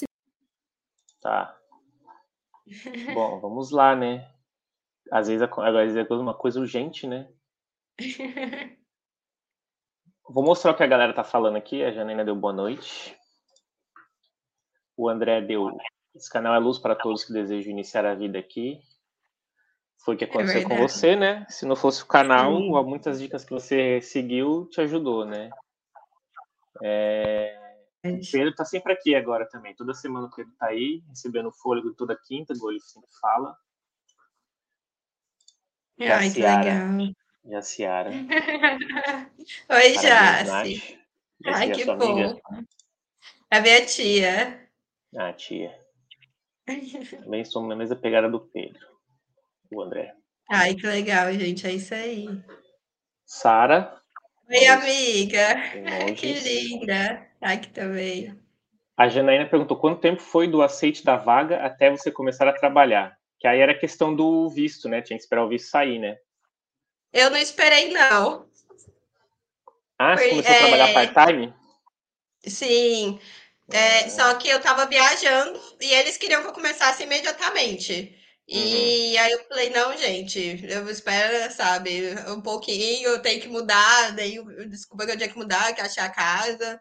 [1.21, 1.57] Tá.
[3.15, 4.29] Bom, vamos lá, né?
[5.11, 7.29] Às vezes, às vezes é uma coisa urgente, né?
[10.29, 11.83] Vou mostrar o que a galera tá falando aqui.
[11.83, 13.15] A Janaina deu boa noite.
[14.97, 15.77] O André deu.
[16.15, 18.81] Esse canal é luz para todos que desejam iniciar a vida aqui.
[20.05, 21.45] Foi o que é aconteceu é com você, né?
[21.49, 25.51] Se não fosse o canal, muitas dicas que você seguiu te ajudou, né?
[26.83, 27.62] É...
[28.05, 29.77] O Pedro tá sempre aqui agora também.
[29.77, 33.57] Toda semana o Pedro tá aí, recebendo fôlego toda quinta, igual ele sempre fala.
[36.01, 37.15] Ai, que legal.
[37.45, 38.11] Jaciara.
[39.71, 40.99] Oi, Jaci.
[41.47, 41.93] Ai, que bom.
[41.93, 42.41] Amiga.
[43.51, 44.69] A minha tia.
[45.17, 45.79] Ah, tia.
[47.23, 48.85] Também somos na mesma pegada do Pedro,
[49.71, 50.15] o André.
[50.51, 51.67] Ai, que legal, gente.
[51.67, 52.27] É isso aí.
[53.25, 54.01] Sara.
[54.49, 55.55] Oi, amiga.
[56.19, 57.32] Que linda.
[57.43, 58.39] Aqui também.
[58.97, 63.19] A Janaína perguntou quanto tempo foi do aceite da vaga até você começar a trabalhar?
[63.41, 65.03] Que aí era questão do visto, né?
[65.03, 66.17] Tinha que esperar o visto sair, né?
[67.13, 68.47] Eu não esperei, não.
[69.99, 70.57] Ah, você começou é...
[70.57, 71.55] a trabalhar part-time?
[72.47, 73.21] Sim.
[73.73, 78.17] É, só que eu estava viajando e eles queriam que eu começasse imediatamente.
[78.47, 79.23] E uhum.
[79.23, 84.39] aí eu falei, não, gente, eu espero, sabe, um pouquinho, eu tenho que mudar, daí
[84.69, 86.81] desculpa que eu tinha que mudar, que achei a casa.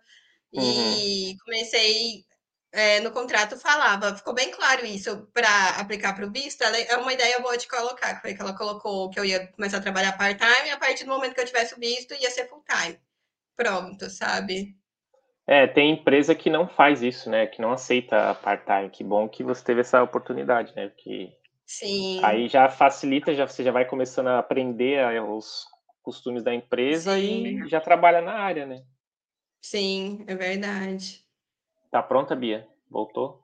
[0.53, 0.97] Uhum.
[0.97, 2.25] E comecei
[2.73, 6.61] é, no contrato falava, ficou bem claro isso para aplicar para o visto.
[6.61, 9.47] Ela, é uma ideia boa de colocar, que foi que ela colocou que eu ia
[9.47, 12.31] começar a trabalhar part-time e a partir do momento que eu tivesse o visto ia
[12.31, 12.97] ser full-time.
[13.57, 14.75] Pronto, sabe?
[15.45, 17.45] É, tem empresa que não faz isso, né?
[17.45, 18.89] Que não aceita part-time.
[18.89, 20.87] Que bom que você teve essa oportunidade, né?
[20.87, 21.29] Porque
[21.65, 22.23] Sim.
[22.23, 25.65] aí já facilita, já você já vai começando a aprender os
[26.01, 27.65] costumes da empresa Sim.
[27.65, 28.81] e já trabalha na área, né?
[29.61, 31.23] Sim, é verdade.
[31.91, 32.67] Tá pronta, Bia?
[32.89, 33.41] Voltou?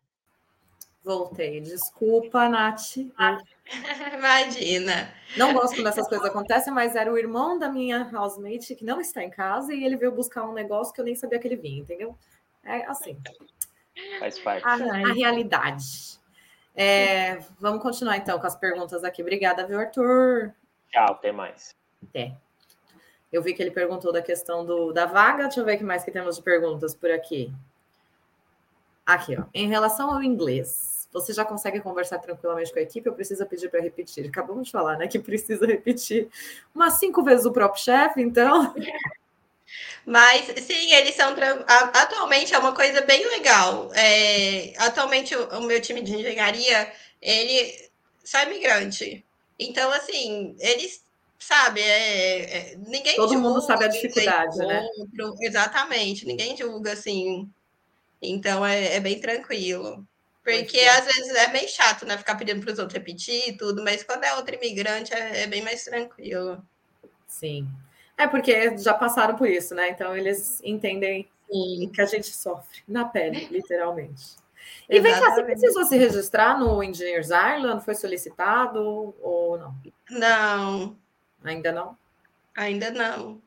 [1.03, 1.61] Voltei.
[1.61, 2.97] Desculpa, Nath.
[4.17, 5.13] Imagina.
[5.37, 8.99] Não gosto quando essas coisas acontecem, mas era o irmão da minha housemate que não
[8.99, 11.55] está em casa e ele veio buscar um negócio que eu nem sabia que ele
[11.55, 12.17] vinha, entendeu?
[12.63, 13.17] É assim.
[14.19, 14.65] Faz parte.
[14.65, 16.19] A, a realidade.
[16.75, 19.21] É, vamos continuar então com as perguntas aqui.
[19.21, 20.53] Obrigada, viu, Arthur?
[20.91, 21.75] Tchau, até mais.
[22.03, 22.35] Até.
[23.31, 25.43] Eu vi que ele perguntou da questão do, da vaga.
[25.43, 27.53] Deixa eu ver o que mais que temos de perguntas por aqui.
[29.05, 29.43] Aqui, ó.
[29.53, 33.69] Em relação ao inglês, você já consegue conversar tranquilamente com a equipe ou precisa pedir
[33.69, 34.27] para repetir?
[34.27, 35.07] Acabamos de falar, né?
[35.07, 36.27] Que precisa repetir
[36.73, 38.73] umas cinco vezes o próprio chefe, então.
[40.05, 41.35] Mas sim, eles são
[41.67, 43.89] atualmente é uma coisa bem legal.
[43.93, 47.89] É, atualmente o, o, meu time de engenharia ele
[48.23, 49.25] só é migrante.
[49.59, 51.03] Então assim eles
[51.39, 54.87] sabe é, é ninguém todo mundo sabe a dificuldade, né?
[55.41, 57.49] Exatamente, ninguém julga assim
[58.21, 60.05] então é, é bem tranquilo.
[60.47, 62.17] Porque às vezes é bem chato, né?
[62.17, 65.47] Ficar pedindo para os outros repetir e tudo, mas quando é outro imigrante é, é,
[65.47, 66.63] bem mais tranquilo.
[67.27, 67.67] Sim.
[68.17, 69.89] É porque já passaram por isso, né?
[69.89, 71.91] Então eles entendem Sim.
[71.93, 74.37] que a gente sofre na pele, literalmente.
[74.89, 77.83] E vem cá, você precisou se registrar no Engineers Island?
[77.83, 79.75] Foi solicitado ou não?
[80.09, 80.97] Não.
[81.47, 81.97] Ainda não?
[82.55, 83.41] Ainda não.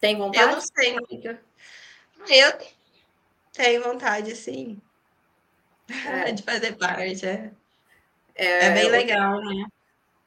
[0.00, 0.44] Tem vontade?
[0.44, 1.40] Eu não sei, amiga.
[2.28, 2.58] Eu
[3.52, 4.80] tenho vontade, sim.
[5.88, 6.32] É.
[6.32, 7.26] de fazer parte.
[7.26, 7.52] É,
[8.34, 9.66] é, é bem legal, né?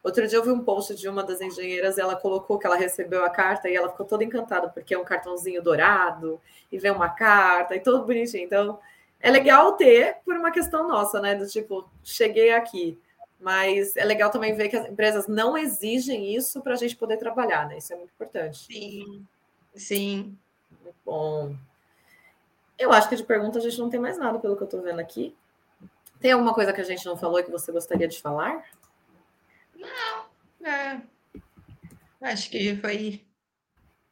[0.01, 3.23] Outro dia eu vi um post de uma das engenheiras, ela colocou que ela recebeu
[3.25, 6.39] a carta e ela ficou toda encantada, porque é um cartãozinho dourado,
[6.71, 8.45] e vem uma carta, e tudo bonitinho.
[8.45, 8.79] Então,
[9.19, 11.35] é legal ter por uma questão nossa, né?
[11.35, 12.97] Do tipo, cheguei aqui.
[13.39, 17.17] Mas é legal também ver que as empresas não exigem isso para a gente poder
[17.17, 17.77] trabalhar, né?
[17.77, 18.65] Isso é muito importante.
[18.65, 19.25] Sim,
[19.73, 20.37] sim.
[20.83, 21.55] Muito bom.
[22.77, 24.81] Eu acho que de pergunta a gente não tem mais nada, pelo que eu estou
[24.81, 25.35] vendo aqui.
[26.19, 28.63] Tem alguma coisa que a gente não falou que você gostaria de falar?
[29.75, 30.67] Não.
[30.67, 31.01] É.
[32.21, 33.25] Acho que foi.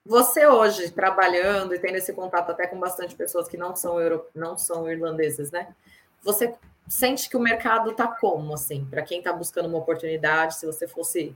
[0.05, 4.25] Você hoje, trabalhando e tendo esse contato até com bastante pessoas que não são, euro...
[4.33, 5.75] não são irlandeses, né?
[6.23, 6.55] Você
[6.87, 10.87] sente que o mercado está como, assim, para quem está buscando uma oportunidade, se você
[10.87, 11.35] fosse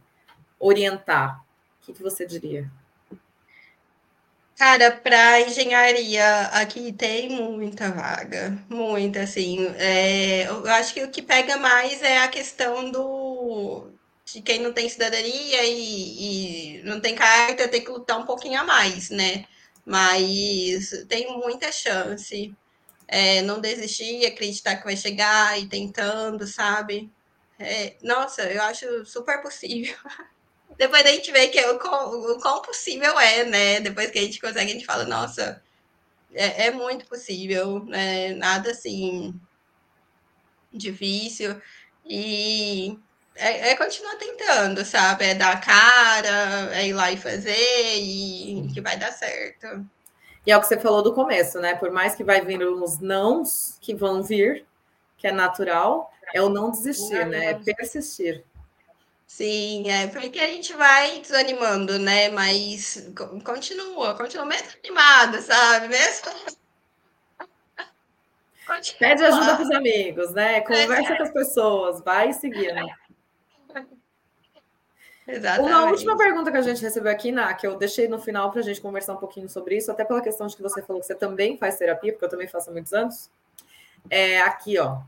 [0.59, 1.41] orientar,
[1.81, 2.69] o que, que você diria?
[4.57, 9.65] Cara, para engenharia aqui tem muita vaga, muita, assim.
[9.77, 13.91] É, eu acho que o que pega mais é a questão do
[14.23, 18.59] de quem não tem cidadania e, e não tem carta tem que lutar um pouquinho
[18.61, 19.45] a mais, né?
[19.85, 22.55] Mas tem muita chance.
[23.11, 27.11] É, não desistir, acreditar que vai chegar e tentando, sabe?
[27.59, 29.95] É, nossa, eu acho super possível.
[30.77, 33.79] depois a gente vê que é o, o, o quão possível é, né?
[33.81, 35.61] Depois que a gente consegue, a gente fala, nossa,
[36.33, 38.33] é, é muito possível, né?
[38.35, 39.39] Nada assim
[40.73, 41.61] difícil.
[42.05, 42.97] E
[43.35, 45.25] é, é, continuar tentando, sabe?
[45.25, 49.67] É dar cara, é ir lá e fazer e que vai dar certo.
[50.45, 51.75] E é o que você falou do começo, né?
[51.75, 54.65] Por mais que vai vir uns nãos que vão vir,
[55.17, 57.51] que é natural, é o não desistir, né?
[57.51, 58.43] É persistir.
[59.27, 62.29] Sim, é porque a gente vai desanimando, né?
[62.29, 63.09] Mas
[63.45, 65.87] continua, continua mesmo animado, sabe?
[65.87, 66.31] Mesmo.
[68.67, 68.99] Continua.
[68.99, 70.61] Pede ajuda para os amigos, né?
[70.61, 71.17] Conversa é.
[71.17, 72.85] com as pessoas, vai seguindo.
[75.31, 75.73] Exatamente.
[75.73, 78.59] Uma última pergunta que a gente recebeu aqui, na que eu deixei no final para
[78.59, 81.07] a gente conversar um pouquinho sobre isso, até pela questão de que você falou que
[81.07, 83.29] você também faz terapia, porque eu também faço há muitos anos.
[84.09, 84.99] É aqui, ó.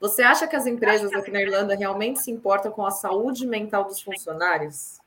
[0.00, 3.84] Você acha que as empresas aqui na Irlanda realmente se importam com a saúde mental
[3.84, 4.98] dos funcionários?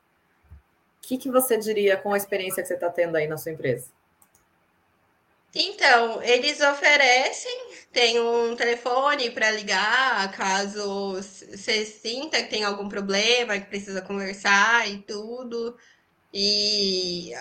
[0.97, 3.51] O que, que você diria com a experiência que você está tendo aí na sua
[3.51, 3.89] empresa?
[5.53, 7.51] Então, eles oferecem,
[7.91, 14.87] tem um telefone para ligar caso você sinta que tem algum problema, que precisa conversar
[14.87, 15.75] e tudo.
[16.33, 17.31] E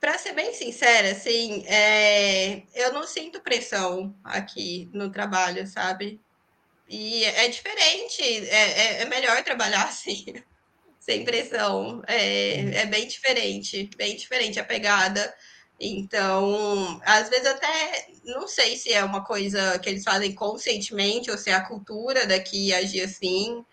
[0.00, 6.20] para ser bem sincera, assim, é, eu não sinto pressão aqui no trabalho, sabe?
[6.88, 10.26] E é diferente, é, é, é melhor trabalhar assim,
[11.00, 12.02] sem pressão.
[12.08, 15.34] É, é bem diferente, bem diferente a pegada.
[15.80, 21.36] Então, às vezes até não sei se é uma coisa que eles fazem conscientemente ou
[21.36, 23.64] se é a cultura daqui agir assim,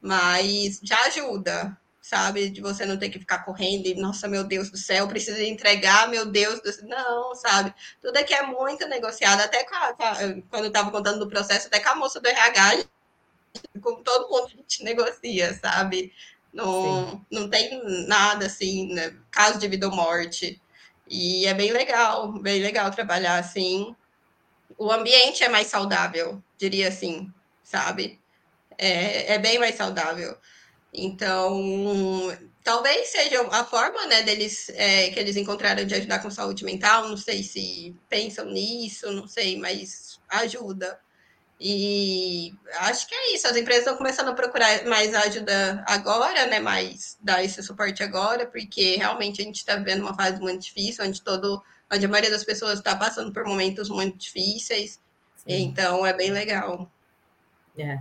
[0.00, 2.48] mas já ajuda, sabe?
[2.48, 6.08] De você não ter que ficar correndo e, nossa, meu Deus do céu, preciso entregar,
[6.08, 6.88] meu Deus do céu.
[6.88, 7.74] Não, sabe?
[8.00, 10.14] Tudo aqui é muito negociado, até com a, com a,
[10.50, 12.84] quando eu estava contando do processo, até com a moça do RH,
[13.82, 16.12] com todo mundo a gente negocia, sabe?
[16.52, 19.14] Não, não tem nada assim, né?
[19.30, 20.60] caso de vida ou morte.
[21.08, 23.94] E é bem legal, bem legal trabalhar assim.
[24.76, 27.32] O ambiente é mais saudável, diria assim,
[27.62, 28.20] sabe?
[28.76, 30.36] É, é bem mais saudável.
[30.92, 31.60] Então,
[32.62, 37.08] talvez seja a forma né, deles é, que eles encontraram de ajudar com saúde mental.
[37.08, 41.00] Não sei se pensam nisso, não sei, mas ajuda.
[41.60, 43.46] E acho que é isso.
[43.48, 46.60] As empresas estão começando a procurar mais ajuda agora, né?
[46.60, 51.04] Mais dar esse suporte agora, porque realmente a gente está vivendo uma fase muito difícil,
[51.04, 51.60] onde todo,
[51.92, 55.00] onde a maioria das pessoas está passando por momentos muito difíceis.
[55.36, 55.64] Sim.
[55.64, 56.88] Então é bem legal.
[57.76, 57.98] É.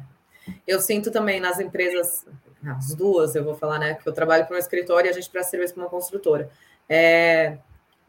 [0.67, 2.25] Eu sinto também nas empresas,
[2.63, 3.95] as duas, eu vou falar, né?
[3.95, 6.49] Que eu trabalho para um escritório e a gente presta serviço para uma construtora.
[6.87, 7.57] É,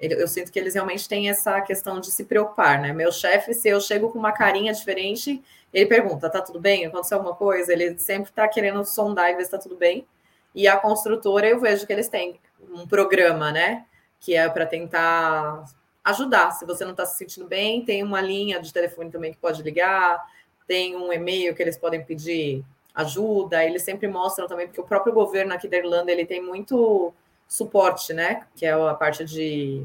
[0.00, 2.92] eu sinto que eles realmente têm essa questão de se preocupar, né?
[2.92, 5.42] Meu chefe, se eu chego com uma carinha diferente,
[5.72, 6.86] ele pergunta: tá tudo bem?
[6.86, 7.72] Aconteceu alguma coisa?
[7.72, 10.06] Ele sempre tá querendo sondar e ver se tá tudo bem.
[10.54, 12.38] E a construtora, eu vejo que eles têm
[12.72, 13.86] um programa, né?
[14.20, 15.64] Que é para tentar
[16.04, 16.52] ajudar.
[16.52, 19.62] Se você não está se sentindo bem, tem uma linha de telefone também que pode
[19.62, 20.24] ligar,
[20.66, 23.64] tem um e-mail que eles podem pedir ajuda.
[23.64, 27.12] Eles sempre mostram também, porque o próprio governo aqui da Irlanda ele tem muito
[27.48, 28.46] suporte, né?
[28.54, 29.82] Que é a parte de,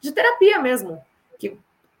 [0.00, 1.00] de terapia mesmo.
[1.38, 1.56] Que,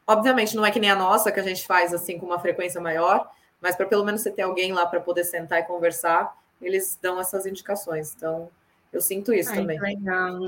[0.06, 2.80] obviamente, não é que nem a nossa, que a gente faz assim com uma frequência
[2.80, 3.30] maior,
[3.60, 7.20] mas para pelo menos você ter alguém lá para poder sentar e conversar, eles dão
[7.20, 8.12] essas indicações.
[8.14, 8.50] Então,
[8.92, 9.80] eu sinto isso Ai, também.
[9.80, 10.40] Legal.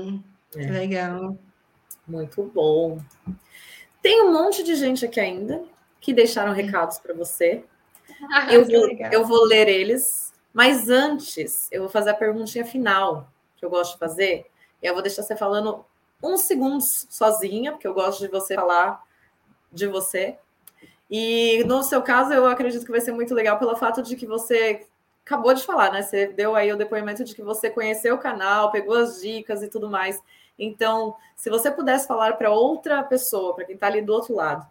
[0.55, 0.71] É.
[0.71, 1.37] Legal.
[2.05, 2.99] Muito bom.
[4.01, 5.63] Tem um monte de gente aqui ainda
[5.99, 7.63] que deixaram recados para você.
[8.31, 13.27] Ah, eu, vou, eu vou ler eles, mas antes eu vou fazer a perguntinha final
[13.65, 14.45] que eu gosto de fazer.
[14.81, 15.83] E eu vou deixar você falando
[16.21, 19.03] uns segundos sozinha, porque eu gosto de você falar
[19.71, 20.37] de você.
[21.09, 24.25] E no seu caso, eu acredito que vai ser muito legal pelo fato de que
[24.25, 24.85] você
[25.25, 26.01] acabou de falar, né?
[26.01, 29.67] Você deu aí o depoimento de que você conheceu o canal, pegou as dicas e
[29.67, 30.21] tudo mais.
[30.57, 34.65] Então, se você pudesse falar para outra pessoa, para quem está ali do outro lado,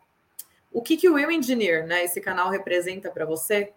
[0.72, 3.72] o que, que o Will Engineer, né, esse canal representa para você,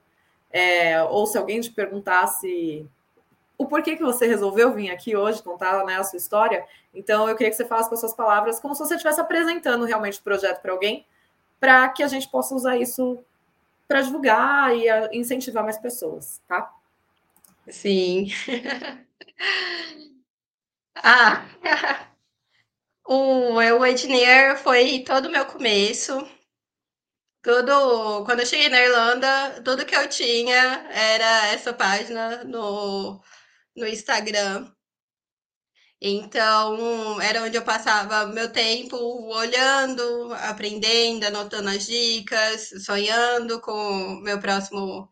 [0.50, 2.88] é, ou se alguém te perguntasse
[3.58, 6.66] o porquê que você resolveu vir aqui hoje contar né, a sua história.
[6.94, 9.86] Então, eu queria que você falasse com as suas palavras como se você estivesse apresentando
[9.86, 11.06] realmente o projeto para alguém,
[11.60, 13.18] para que a gente possa usar isso
[13.88, 14.86] para divulgar e
[15.18, 16.72] incentivar mais pessoas, tá?
[17.68, 18.28] Sim.
[20.96, 21.46] ah,
[23.08, 26.28] o Eu Engineer foi todo o meu começo.
[27.42, 33.22] Tudo, quando eu cheguei na Irlanda, tudo que eu tinha era essa página no
[33.78, 34.72] no Instagram.
[36.02, 38.96] Então, era onde eu passava meu tempo
[39.34, 45.10] olhando, aprendendo, anotando as dicas, sonhando com meu próximo,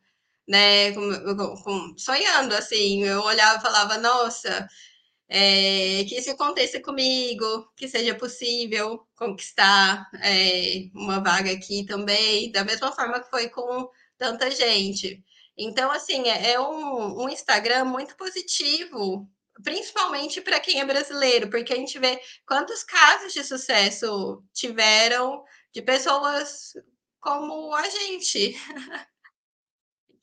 [0.48, 0.92] né?
[0.94, 3.04] Com, com, sonhando, assim.
[3.04, 4.68] Eu olhava e falava, nossa,
[5.30, 12.64] é, que isso aconteça comigo, que seja possível conquistar é, uma vaga aqui também, da
[12.64, 15.24] mesma forma que foi com tanta gente.
[15.58, 19.30] Então, assim, é, é um, um Instagram muito positivo,
[19.64, 25.44] principalmente para quem é brasileiro, porque a gente vê quantos casos de sucesso tiveram
[25.74, 26.74] de pessoas
[27.22, 28.56] como a gente.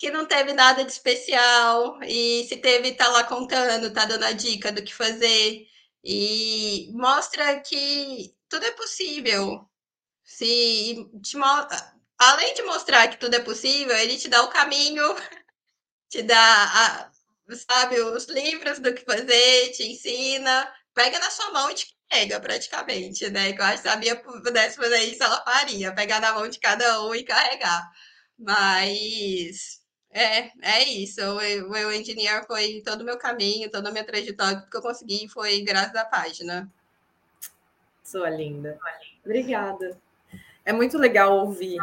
[0.03, 4.33] que não teve nada de especial e se teve tá lá contando, tá dando a
[4.33, 5.65] dica do que fazer
[6.03, 9.65] e mostra que tudo é possível.
[10.25, 11.37] Se te,
[12.23, 15.03] além de mostrar que tudo é possível, ele te dá o caminho,
[16.09, 17.11] te dá a,
[17.57, 22.41] sabe, os livros do que fazer, te ensina, pega na sua mão e te carrega
[22.41, 23.53] praticamente, né?
[23.53, 26.49] Que eu acho que se a Bia pudesse fazer isso, ela faria, pegar na mão
[26.49, 27.91] de cada um e carregar.
[28.39, 31.21] Mas é, é isso.
[31.21, 31.41] O
[31.77, 35.63] Eu Engineer foi todo o meu caminho, toda a minha trajetória, que eu consegui foi
[35.63, 36.71] graças à página.
[38.05, 38.79] Sua linda.
[39.25, 39.99] Obrigada.
[40.65, 41.79] É muito legal ouvir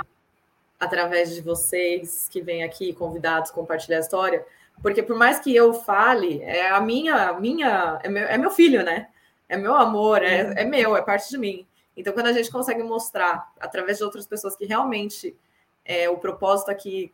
[0.79, 4.45] através de vocês que vêm aqui convidados compartilhar a história,
[4.81, 8.83] porque por mais que eu fale, é a minha, minha é meu, é meu filho,
[8.83, 9.09] né?
[9.47, 11.67] É meu amor, é, é meu, é parte de mim.
[11.97, 15.35] Então, quando a gente consegue mostrar através de outras pessoas que realmente
[15.83, 17.13] é, o propósito aqui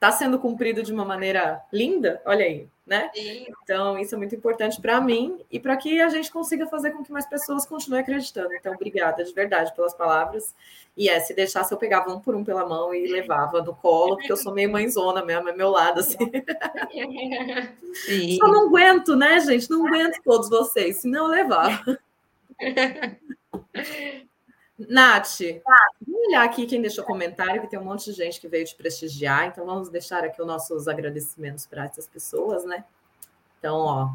[0.00, 3.10] está sendo cumprido de uma maneira linda, olha aí, né?
[3.14, 3.46] Sim.
[3.62, 7.04] Então, isso é muito importante para mim e para que a gente consiga fazer com
[7.04, 8.54] que mais pessoas continuem acreditando.
[8.54, 10.54] Então, obrigada de verdade pelas palavras.
[10.96, 14.16] E é, se deixasse, eu pegava um por um pela mão e levava no colo,
[14.16, 16.16] porque eu sou meio mãezona mesmo, é meu lado, assim.
[17.92, 18.38] Sim.
[18.38, 19.68] Só não aguento, né, gente?
[19.68, 21.98] Não aguento todos vocês, senão eu levava.
[24.88, 25.40] Nath,
[26.06, 28.74] vamos olhar aqui quem deixou comentário, que tem um monte de gente que veio te
[28.74, 32.84] prestigiar, então vamos deixar aqui os nossos agradecimentos para essas pessoas, né?
[33.58, 34.14] Então, ó,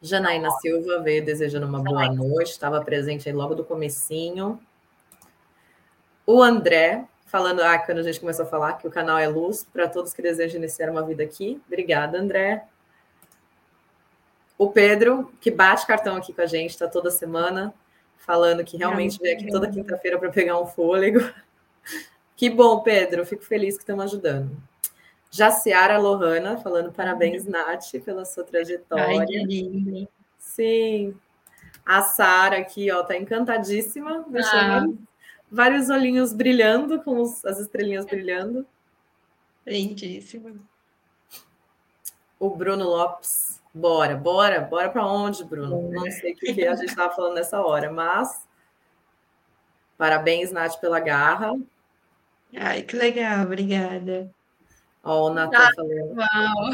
[0.00, 4.58] Janaína Silva veio desejando uma boa noite, estava presente aí logo do comecinho.
[6.24, 9.66] O André, falando, ah, quando a gente começou a falar que o canal é luz
[9.70, 11.60] para todos que desejam iniciar uma vida aqui.
[11.66, 12.64] Obrigada, André.
[14.56, 17.74] O Pedro, que bate cartão aqui com a gente, está toda semana
[18.20, 21.20] falando que realmente veio aqui toda quinta-feira para pegar um fôlego.
[22.36, 24.56] Que bom, Pedro, fico feliz que estamos ajudando.
[25.30, 29.26] Jaciara Lohana, falando parabéns, Nath, pela sua trajetória.
[29.46, 30.08] Ai,
[30.38, 31.14] Sim.
[31.84, 35.06] A Sara aqui, ó, tá encantadíssima, deixando ah.
[35.50, 38.66] vários olhinhos brilhando, com os, as estrelinhas brilhando.
[39.66, 40.54] Lindíssima.
[42.38, 45.90] O Bruno Lopes, Bora, bora, bora para onde, Bruno?
[45.90, 48.48] Não sei o que a gente estava falando nessa hora, mas
[49.96, 51.52] parabéns, Nath, pela garra.
[52.56, 54.28] Ai, que legal, obrigada.
[55.04, 55.92] Ó, o Natan ah, falando.
[55.92, 56.70] Irmão.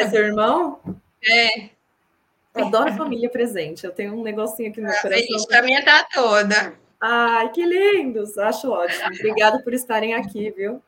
[0.00, 0.80] É seu irmão?
[1.22, 1.70] É.
[2.54, 3.84] Eu adoro família presente.
[3.84, 5.58] Eu tenho um negocinho aqui no meu ah, coração.
[5.58, 6.74] A minha tá toda.
[7.00, 8.36] Ai, que lindos!
[8.36, 9.06] Acho ótimo.
[9.06, 10.82] Obrigada por estarem aqui, viu?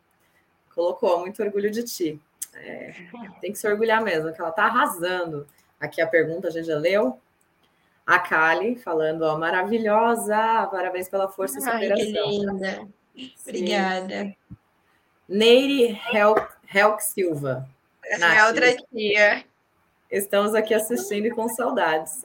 [0.74, 2.20] Colocou, muito orgulho de ti.
[2.55, 2.94] É,
[3.40, 5.46] tem que se orgulhar mesmo, que ela está arrasando.
[5.80, 7.18] Aqui a pergunta a gente já leu.
[8.07, 11.96] A Kali falando, ó, maravilhosa, parabéns pela força e superação.
[11.96, 12.88] Ai, que linda.
[13.46, 14.36] Obrigada.
[15.28, 17.68] Neire Helk Silva.
[18.05, 19.44] Essa é outra tia.
[20.11, 22.24] Estamos aqui assistindo e com saudades.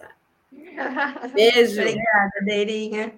[1.34, 1.80] Beijo.
[1.80, 3.14] Obrigada, Neirinha.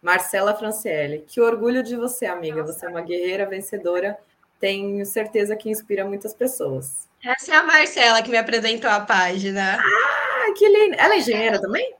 [0.00, 2.62] Marcela Franciele, que orgulho de você, amiga.
[2.62, 4.16] Você é uma guerreira vencedora
[4.60, 7.06] tenho certeza que inspira muitas pessoas.
[7.24, 9.78] Essa é a Marcela que me apresentou a página.
[9.80, 10.96] Ah, que linda!
[10.96, 11.94] Ela é engenheira também?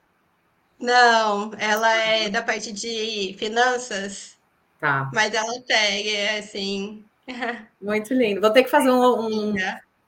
[0.78, 4.36] Não, ela é da parte de finanças.
[4.80, 5.10] Tá.
[5.12, 7.04] Mas ela tem, assim.
[7.80, 8.40] Muito lindo.
[8.40, 9.54] Vou ter que fazer um, um,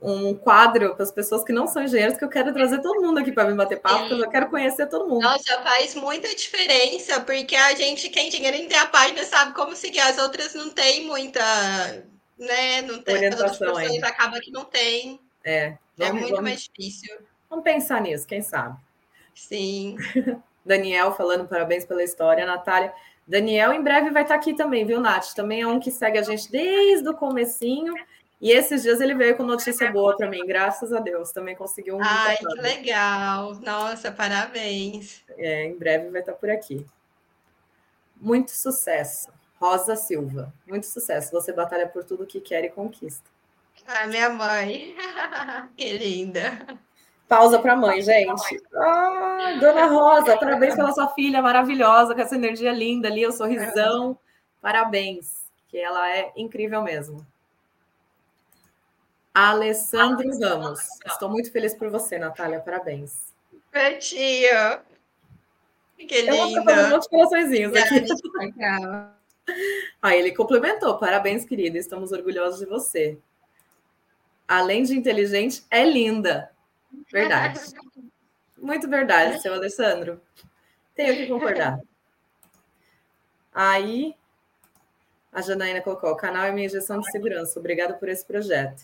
[0.01, 3.19] um quadro para as pessoas que não são engenheiros, que eu quero trazer todo mundo
[3.19, 5.23] aqui para me bater papo, porque eu quero conhecer todo mundo.
[5.23, 10.01] Nossa, faz muita diferença, porque a gente, quem dinheiro tem a página, sabe como seguir,
[10.01, 11.43] as outras não tem muita
[12.39, 12.83] né?
[12.83, 14.09] Não tem, orientação ainda.
[14.09, 15.21] acaba que não tem.
[15.45, 17.17] É, vamos, é muito vamos, mais difícil.
[17.51, 18.79] Vamos pensar nisso, quem sabe?
[19.35, 19.97] Sim.
[20.65, 22.93] Daniel falando parabéns pela história, Natália.
[23.27, 25.35] Daniel em breve vai estar aqui também, viu, Nath?
[25.35, 27.95] Também é um que segue a gente desde o comecinho.
[28.41, 31.33] E esses dias ele veio com notícia boa para mim, graças a Deus.
[31.33, 32.01] Também conseguiu um.
[32.03, 33.55] Ai, que legal!
[33.57, 35.25] Nossa, parabéns.
[35.37, 36.87] É, em breve vai estar por aqui.
[38.17, 39.29] Muito sucesso.
[39.61, 40.53] Rosa Silva.
[40.67, 41.33] Muito sucesso.
[41.33, 43.29] Você batalha por tudo que quer e conquista.
[43.87, 44.95] Ah, minha mãe.
[45.77, 46.79] que linda.
[47.29, 48.63] Pausa para a mãe, gente.
[48.75, 54.19] Ah, Dona Rosa, parabéns pela sua filha maravilhosa, com essa energia linda ali, o sorrisão.
[54.63, 57.27] Parabéns, que ela é incrível mesmo.
[59.35, 60.81] Alessandro Ramos.
[61.07, 62.61] Estou muito feliz por você, Natália.
[62.61, 63.33] Parabéns.
[63.71, 64.81] Pertinho.
[65.97, 66.73] Que linda.
[66.73, 68.05] Eu vou um de coraçõezinhos aqui.
[70.01, 73.19] Aí ele complementou: parabéns, querida, estamos orgulhosos de você.
[74.47, 76.51] Além de inteligente, é linda.
[77.13, 77.61] Verdade.
[78.57, 80.21] Muito verdade, seu Alessandro.
[80.95, 81.79] Tenho que concordar.
[83.55, 84.15] Aí,
[85.33, 87.59] a Janaína colocou: o canal é minha injeção de segurança.
[87.59, 88.83] Obrigada por esse projeto.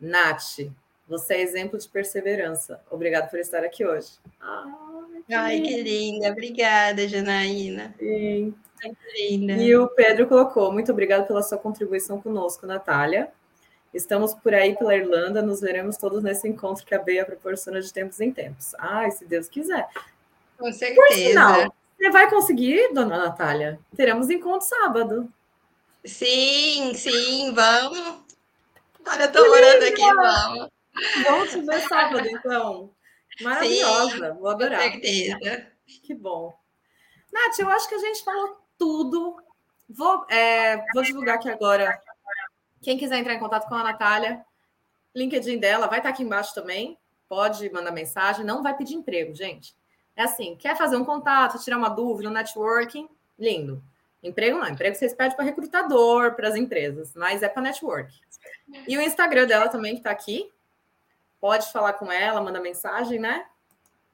[0.00, 0.60] Nath,
[1.06, 2.82] você é exemplo de perseverança.
[2.90, 4.18] Obrigado por estar aqui hoje.
[4.40, 4.93] Que,
[5.32, 6.30] Ai, que linda.
[6.30, 7.94] Obrigada, Janaína.
[7.98, 8.54] Sim.
[9.58, 13.30] E o Pedro colocou: muito obrigado pela sua contribuição conosco, Natália.
[13.94, 17.92] Estamos por aí pela Irlanda, nos veremos todos nesse encontro que a Beia proporciona de
[17.92, 18.74] tempos em tempos.
[18.76, 19.86] Ai, se Deus quiser.
[20.58, 21.00] Com certeza.
[21.00, 23.78] Por sinal, você vai conseguir, dona Natália?
[23.96, 25.32] Teremos encontro sábado.
[26.04, 28.24] Sim, sim, vamos.
[29.06, 30.68] Olha, eu tô orando aqui, vamos.
[31.24, 32.90] Vamos te ver sábado, então.
[33.40, 34.82] Maravilhosa, sim, vou adorar.
[34.82, 35.66] Com certeza.
[36.02, 36.54] Que bom.
[37.32, 39.36] Nath, eu acho que a gente falou tudo.
[39.88, 42.00] Vou, é, vou divulgar aqui agora.
[42.82, 44.44] Quem quiser entrar em contato com a Natália,
[45.14, 46.98] LinkedIn dela vai estar aqui embaixo também.
[47.28, 48.44] Pode mandar mensagem.
[48.44, 49.74] Não vai pedir emprego, gente.
[50.16, 53.08] É assim, quer fazer um contato, tirar uma dúvida, um networking,
[53.38, 53.82] lindo.
[54.22, 58.14] Emprego não, emprego vocês pedem para recrutador, para as empresas, mas é para network.
[58.88, 60.50] E o Instagram dela também que está aqui.
[61.44, 63.44] Pode falar com ela, manda mensagem, né?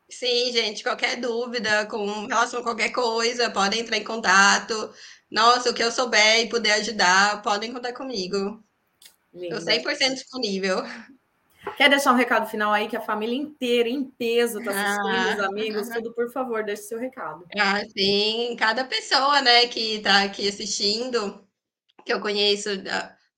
[0.09, 4.93] Sim, gente, qualquer dúvida com relação a qualquer coisa, podem entrar em contato.
[5.31, 8.61] Nossa, o que eu souber e puder ajudar, podem contar comigo.
[9.33, 10.83] Estou 100% disponível.
[11.77, 15.35] Quer deixar um recado final aí que a família inteira, em peso, está assistindo, ah,
[15.37, 17.47] os amigos, tudo, por favor, deixe seu recado.
[17.57, 18.57] Ah, sim.
[18.59, 21.47] Cada pessoa, né, que está aqui assistindo,
[22.05, 22.71] que eu conheço,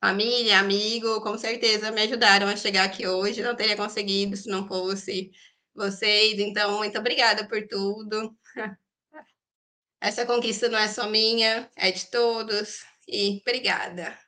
[0.02, 3.40] família, amigo, com certeza me ajudaram a chegar aqui hoje.
[3.40, 5.30] Não teria conseguido se não fosse
[5.72, 6.40] vocês.
[6.40, 8.36] Então, muito obrigada por tudo.
[10.00, 12.84] Essa conquista não é só minha, é de todos.
[13.06, 14.18] E obrigada.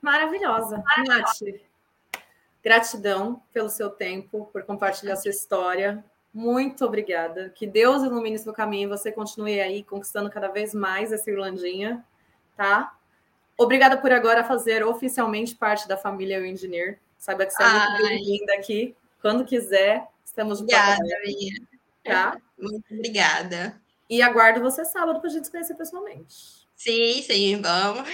[0.00, 0.82] Maravilhosa.
[1.08, 1.40] Nath,
[2.62, 6.04] gratidão pelo seu tempo, por compartilhar sua história.
[6.32, 7.50] Muito obrigada.
[7.50, 12.04] Que Deus ilumine seu caminho e você continue aí conquistando cada vez mais essa Irlandinha,
[12.56, 12.96] tá?
[13.58, 16.98] Obrigada por agora fazer oficialmente parte da família O Engineer.
[17.18, 18.96] Saiba que você é muito bem-vinda aqui.
[19.20, 21.60] Quando quiser, estamos Obrigada, minha.
[22.02, 22.38] Tá?
[22.58, 23.78] Muito obrigada.
[24.08, 26.66] E aguardo você sábado para a gente se conhecer pessoalmente.
[26.74, 28.08] Sim, sim, vamos.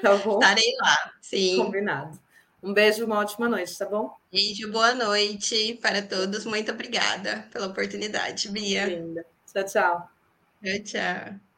[0.00, 0.38] Tá bom?
[0.38, 1.56] Estarei lá, sim.
[1.56, 2.18] Combinado.
[2.62, 4.12] Um beijo, uma ótima noite, tá bom?
[4.32, 6.44] Beijo, boa noite para todos.
[6.44, 8.84] Muito obrigada pela oportunidade, Bia.
[8.84, 9.24] Linda.
[9.52, 10.10] Tchau, tchau.
[10.62, 11.48] Tchau, tchau.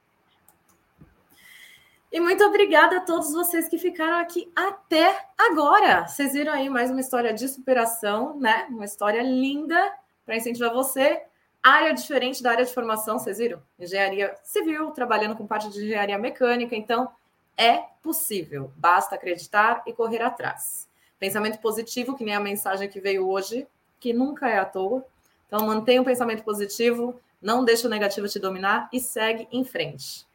[2.12, 6.06] E muito obrigada a todos vocês que ficaram aqui até agora.
[6.06, 8.66] Vocês viram aí mais uma história de superação, né?
[8.68, 9.94] Uma história linda
[10.26, 11.22] para incentivar você.
[11.62, 13.62] Área diferente da área de formação, vocês viram?
[13.78, 16.74] Engenharia civil, trabalhando com parte de engenharia mecânica.
[16.76, 17.10] Então,
[17.56, 18.72] é possível.
[18.76, 20.89] Basta acreditar e correr atrás.
[21.20, 23.68] Pensamento positivo, que nem a mensagem que veio hoje,
[24.00, 25.04] que nunca é à toa.
[25.46, 30.26] Então, mantenha o pensamento positivo, não deixe o negativo te dominar e segue em frente.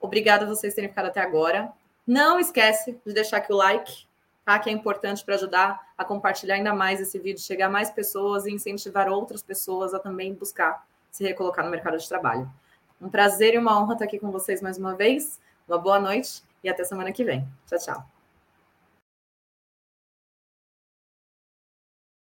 [0.00, 1.72] Obrigada a vocês terem ficado até agora.
[2.06, 4.06] Não esquece de deixar aqui o like,
[4.44, 4.58] tá?
[4.58, 8.46] Que é importante para ajudar a compartilhar ainda mais esse vídeo, chegar a mais pessoas
[8.46, 12.48] e incentivar outras pessoas a também buscar se recolocar no mercado de trabalho.
[13.00, 15.40] Um prazer e uma honra estar aqui com vocês mais uma vez.
[15.66, 17.46] Uma boa noite e até semana que vem.
[17.66, 18.17] Tchau, tchau.